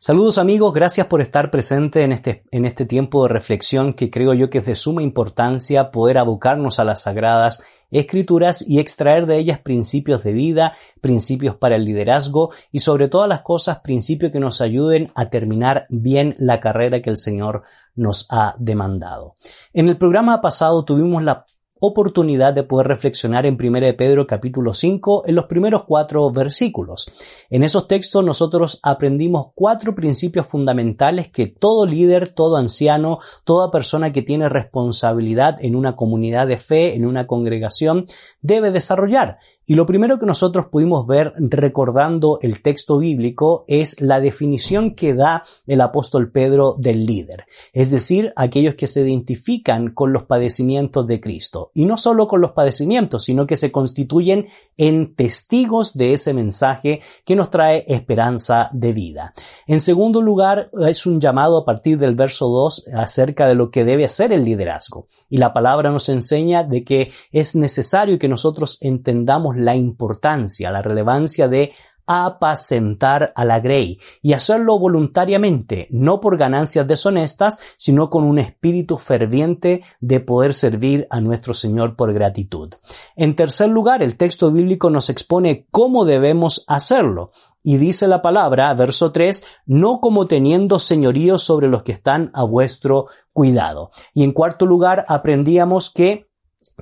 [0.00, 4.32] Saludos amigos, gracias por estar presente en este, en este tiempo de reflexión que creo
[4.32, 9.38] yo que es de suma importancia poder abocarnos a las sagradas escrituras y extraer de
[9.38, 14.38] ellas principios de vida, principios para el liderazgo y sobre todas las cosas principios que
[14.38, 17.64] nos ayuden a terminar bien la carrera que el Señor
[17.96, 19.34] nos ha demandado.
[19.72, 21.44] En el programa pasado tuvimos la
[21.80, 27.10] oportunidad de poder reflexionar en 1 de Pedro capítulo 5 en los primeros cuatro versículos.
[27.50, 34.12] En esos textos nosotros aprendimos cuatro principios fundamentales que todo líder, todo anciano, toda persona
[34.12, 38.06] que tiene responsabilidad en una comunidad de fe, en una congregación,
[38.40, 39.38] debe desarrollar.
[39.70, 45.12] Y lo primero que nosotros pudimos ver recordando el texto bíblico es la definición que
[45.12, 47.44] da el apóstol Pedro del líder,
[47.74, 51.70] es decir, aquellos que se identifican con los padecimientos de Cristo.
[51.74, 54.46] Y no solo con los padecimientos, sino que se constituyen
[54.78, 59.34] en testigos de ese mensaje que nos trae esperanza de vida.
[59.66, 63.84] En segundo lugar, es un llamado a partir del verso 2 acerca de lo que
[63.84, 65.08] debe hacer el liderazgo.
[65.28, 70.82] Y la palabra nos enseña de que es necesario que nosotros entendamos la importancia, la
[70.82, 71.72] relevancia de
[72.08, 78.96] apacentar a la grey y hacerlo voluntariamente, no por ganancias deshonestas, sino con un espíritu
[78.96, 82.74] ferviente de poder servir a nuestro Señor por gratitud.
[83.14, 87.30] En tercer lugar, el texto bíblico nos expone cómo debemos hacerlo.
[87.62, 92.42] Y dice la palabra, verso 3, no como teniendo señorío sobre los que están a
[92.44, 93.90] vuestro cuidado.
[94.14, 96.27] Y en cuarto lugar, aprendíamos que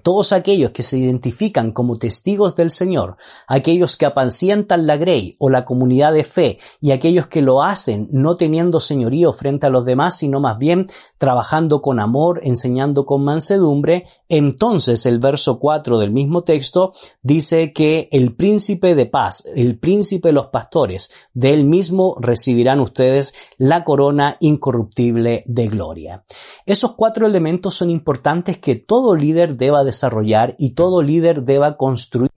[0.03, 3.17] todos aquellos que se identifican como testigos del Señor,
[3.47, 8.09] aquellos que apacientan la grey o la comunidad de fe y aquellos que lo hacen
[8.11, 10.87] no teniendo señorío frente a los demás, sino más bien
[11.19, 16.93] trabajando con amor, enseñando con mansedumbre, entonces el verso 4 del mismo texto
[17.23, 22.81] dice que el príncipe de paz, el príncipe de los pastores, de él mismo recibirán
[22.81, 26.25] ustedes la corona incorruptible de gloria.
[26.67, 32.31] Esos cuatro elementos son importantes que todo líder deba desarrollar y todo líder deba construir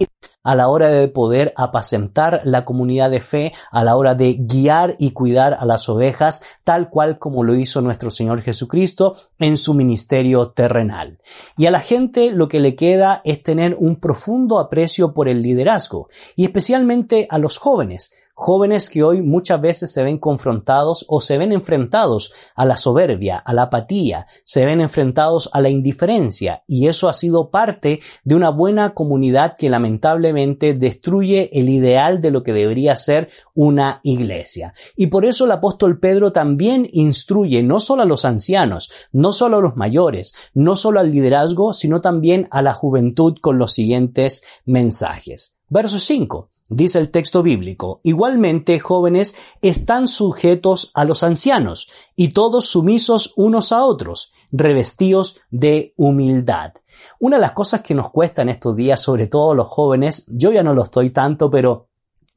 [0.43, 4.95] a la hora de poder apacentar la comunidad de fe, a la hora de guiar
[4.97, 9.73] y cuidar a las ovejas, tal cual como lo hizo nuestro Señor Jesucristo en su
[9.73, 11.19] ministerio terrenal.
[11.57, 15.41] Y a la gente lo que le queda es tener un profundo aprecio por el
[15.41, 21.19] liderazgo, y especialmente a los jóvenes, jóvenes que hoy muchas veces se ven confrontados o
[21.19, 26.63] se ven enfrentados a la soberbia, a la apatía, se ven enfrentados a la indiferencia
[26.65, 32.31] y eso ha sido parte de una buena comunidad que lamentablemente destruye el ideal de
[32.31, 34.73] lo que debería ser una iglesia.
[34.95, 39.57] Y por eso el apóstol Pedro también instruye no solo a los ancianos, no solo
[39.57, 44.43] a los mayores, no solo al liderazgo, sino también a la juventud con los siguientes
[44.63, 45.57] mensajes.
[45.67, 46.49] Verso 5.
[46.71, 53.71] Dice el texto bíblico, igualmente jóvenes están sujetos a los ancianos y todos sumisos unos
[53.71, 56.73] a otros, revestidos de humildad.
[57.19, 60.51] Una de las cosas que nos cuesta en estos días, sobre todo los jóvenes, yo
[60.51, 61.88] ya no lo estoy tanto, pero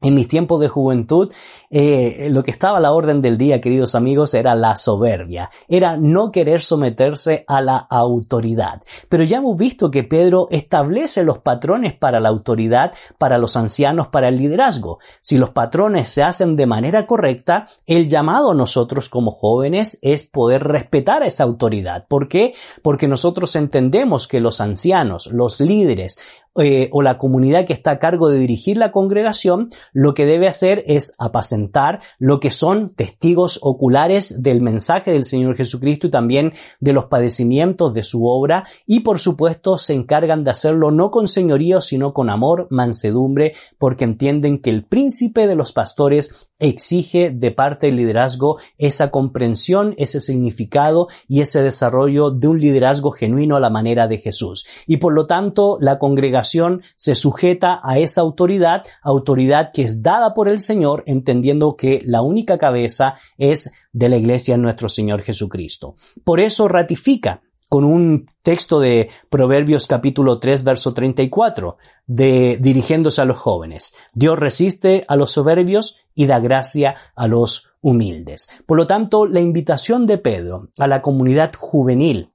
[0.03, 1.33] en mis tiempos de juventud,
[1.69, 5.97] eh, lo que estaba a la orden del día, queridos amigos, era la soberbia, era
[5.97, 8.83] no querer someterse a la autoridad.
[9.09, 14.09] Pero ya hemos visto que Pedro establece los patrones para la autoridad, para los ancianos,
[14.09, 14.99] para el liderazgo.
[15.21, 20.23] Si los patrones se hacen de manera correcta, el llamado a nosotros como jóvenes es
[20.23, 22.05] poder respetar esa autoridad.
[22.07, 22.53] ¿Por qué?
[22.81, 26.17] Porque nosotros entendemos que los ancianos, los líderes,
[26.55, 30.47] eh, o la comunidad que está a cargo de dirigir la congregación, lo que debe
[30.47, 36.53] hacer es apacentar lo que son testigos oculares del mensaje del Señor Jesucristo y también
[36.79, 38.65] de los padecimientos de su obra.
[38.85, 44.03] Y por supuesto se encargan de hacerlo no con señorío sino con amor, mansedumbre, porque
[44.03, 50.19] entienden que el príncipe de los pastores exige de parte del liderazgo esa comprensión, ese
[50.19, 54.65] significado y ese desarrollo de un liderazgo genuino a la manera de Jesús.
[54.87, 60.33] Y por lo tanto, la congregación se sujeta a esa autoridad, autoridad que es dada
[60.33, 65.95] por el Señor, entendiendo que la única cabeza es de la iglesia nuestro Señor Jesucristo.
[66.23, 67.41] Por eso ratifica
[67.73, 73.95] con un texto de Proverbios capítulo 3 verso 34 de dirigiéndose a los jóvenes.
[74.13, 78.47] Dios resiste a los soberbios y da gracia a los humildes.
[78.67, 82.32] Por lo tanto, la invitación de Pedro a la comunidad juvenil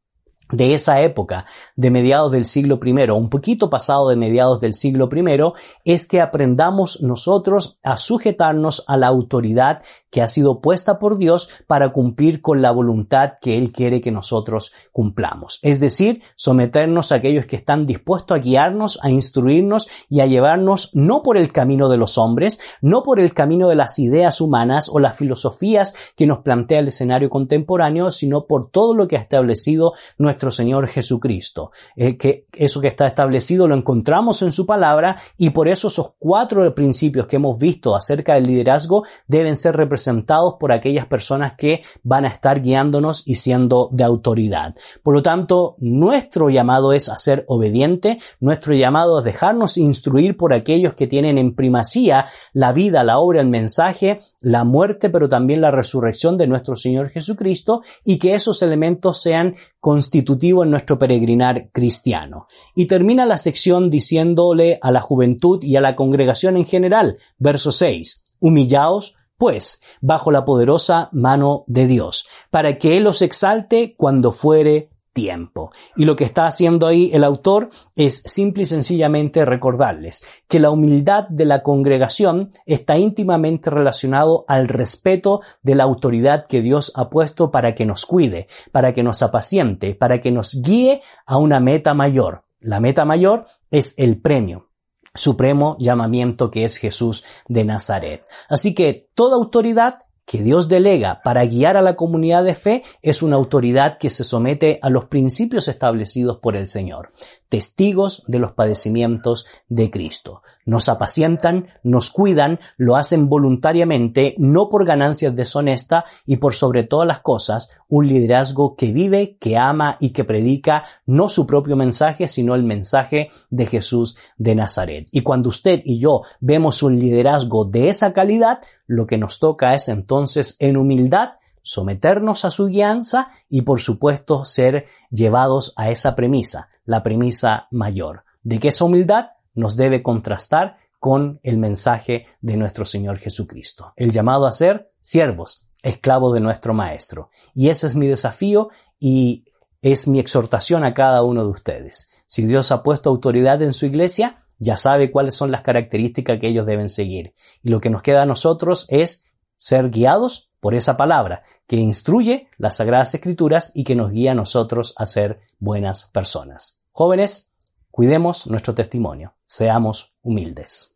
[0.50, 1.44] de esa época,
[1.76, 5.52] de mediados del siglo I, un poquito pasado de mediados del siglo I,
[5.84, 11.50] es que aprendamos nosotros a sujetarnos a la autoridad que ha sido puesta por Dios
[11.66, 15.58] para cumplir con la voluntad que Él quiere que nosotros cumplamos.
[15.62, 20.90] Es decir, someternos a aquellos que están dispuestos a guiarnos, a instruirnos y a llevarnos
[20.94, 24.88] no por el camino de los hombres, no por el camino de las ideas humanas
[24.90, 29.20] o las filosofías que nos plantea el escenario contemporáneo, sino por todo lo que ha
[29.20, 29.92] establecido
[30.38, 31.70] nuestro Señor Jesucristo.
[31.96, 36.74] Que eso que está establecido lo encontramos en su palabra y por eso esos cuatro
[36.74, 41.82] principios que hemos visto acerca del liderazgo deben ser representados representados por aquellas personas que
[42.02, 44.74] van a estar guiándonos y siendo de autoridad.
[45.02, 50.52] Por lo tanto, nuestro llamado es a ser obediente, nuestro llamado es dejarnos instruir por
[50.52, 55.60] aquellos que tienen en primacía la vida, la obra, el mensaje, la muerte, pero también
[55.60, 61.70] la resurrección de nuestro Señor Jesucristo y que esos elementos sean constitutivos en nuestro peregrinar
[61.72, 62.46] cristiano.
[62.74, 67.72] Y termina la sección diciéndole a la juventud y a la congregación en general, verso
[67.72, 74.32] 6, humillaos pues, bajo la poderosa mano de Dios, para que Él los exalte cuando
[74.32, 75.72] fuere tiempo.
[75.96, 80.70] Y lo que está haciendo ahí el autor es simple y sencillamente recordarles que la
[80.70, 87.10] humildad de la congregación está íntimamente relacionado al respeto de la autoridad que Dios ha
[87.10, 91.58] puesto para que nos cuide, para que nos apaciente, para que nos guíe a una
[91.58, 92.44] meta mayor.
[92.60, 94.68] La meta mayor es el premio
[95.14, 98.24] supremo llamamiento que es Jesús de Nazaret.
[98.48, 103.22] Así que toda autoridad que Dios delega para guiar a la comunidad de fe es
[103.22, 107.12] una autoridad que se somete a los principios establecidos por el Señor
[107.48, 110.42] testigos de los padecimientos de Cristo.
[110.64, 117.08] Nos apacientan, nos cuidan, lo hacen voluntariamente, no por ganancias deshonestas y por sobre todas
[117.08, 122.28] las cosas, un liderazgo que vive, que ama y que predica no su propio mensaje,
[122.28, 125.08] sino el mensaje de Jesús de Nazaret.
[125.12, 129.74] Y cuando usted y yo vemos un liderazgo de esa calidad, lo que nos toca
[129.74, 131.30] es entonces en humildad
[131.68, 138.24] someternos a su guianza y por supuesto ser llevados a esa premisa, la premisa mayor,
[138.42, 144.12] de que esa humildad nos debe contrastar con el mensaje de nuestro Señor Jesucristo, el
[144.12, 147.28] llamado a ser siervos, esclavos de nuestro Maestro.
[147.54, 149.44] Y ese es mi desafío y
[149.82, 152.10] es mi exhortación a cada uno de ustedes.
[152.24, 156.48] Si Dios ha puesto autoridad en su iglesia, ya sabe cuáles son las características que
[156.48, 157.34] ellos deben seguir.
[157.62, 162.48] Y lo que nos queda a nosotros es ser guiados por esa palabra que instruye
[162.56, 166.82] las Sagradas Escrituras y que nos guía a nosotros a ser buenas personas.
[166.92, 167.52] Jóvenes,
[167.90, 170.94] cuidemos nuestro testimonio, seamos humildes.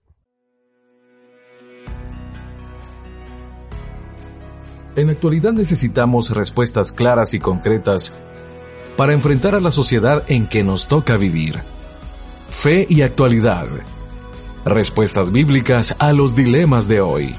[4.95, 8.13] En la actualidad necesitamos respuestas claras y concretas
[8.97, 11.61] para enfrentar a la sociedad en que nos toca vivir.
[12.51, 13.67] Fe y actualidad.
[14.67, 17.35] Respuestas bíblicas a los dilemas de hoy.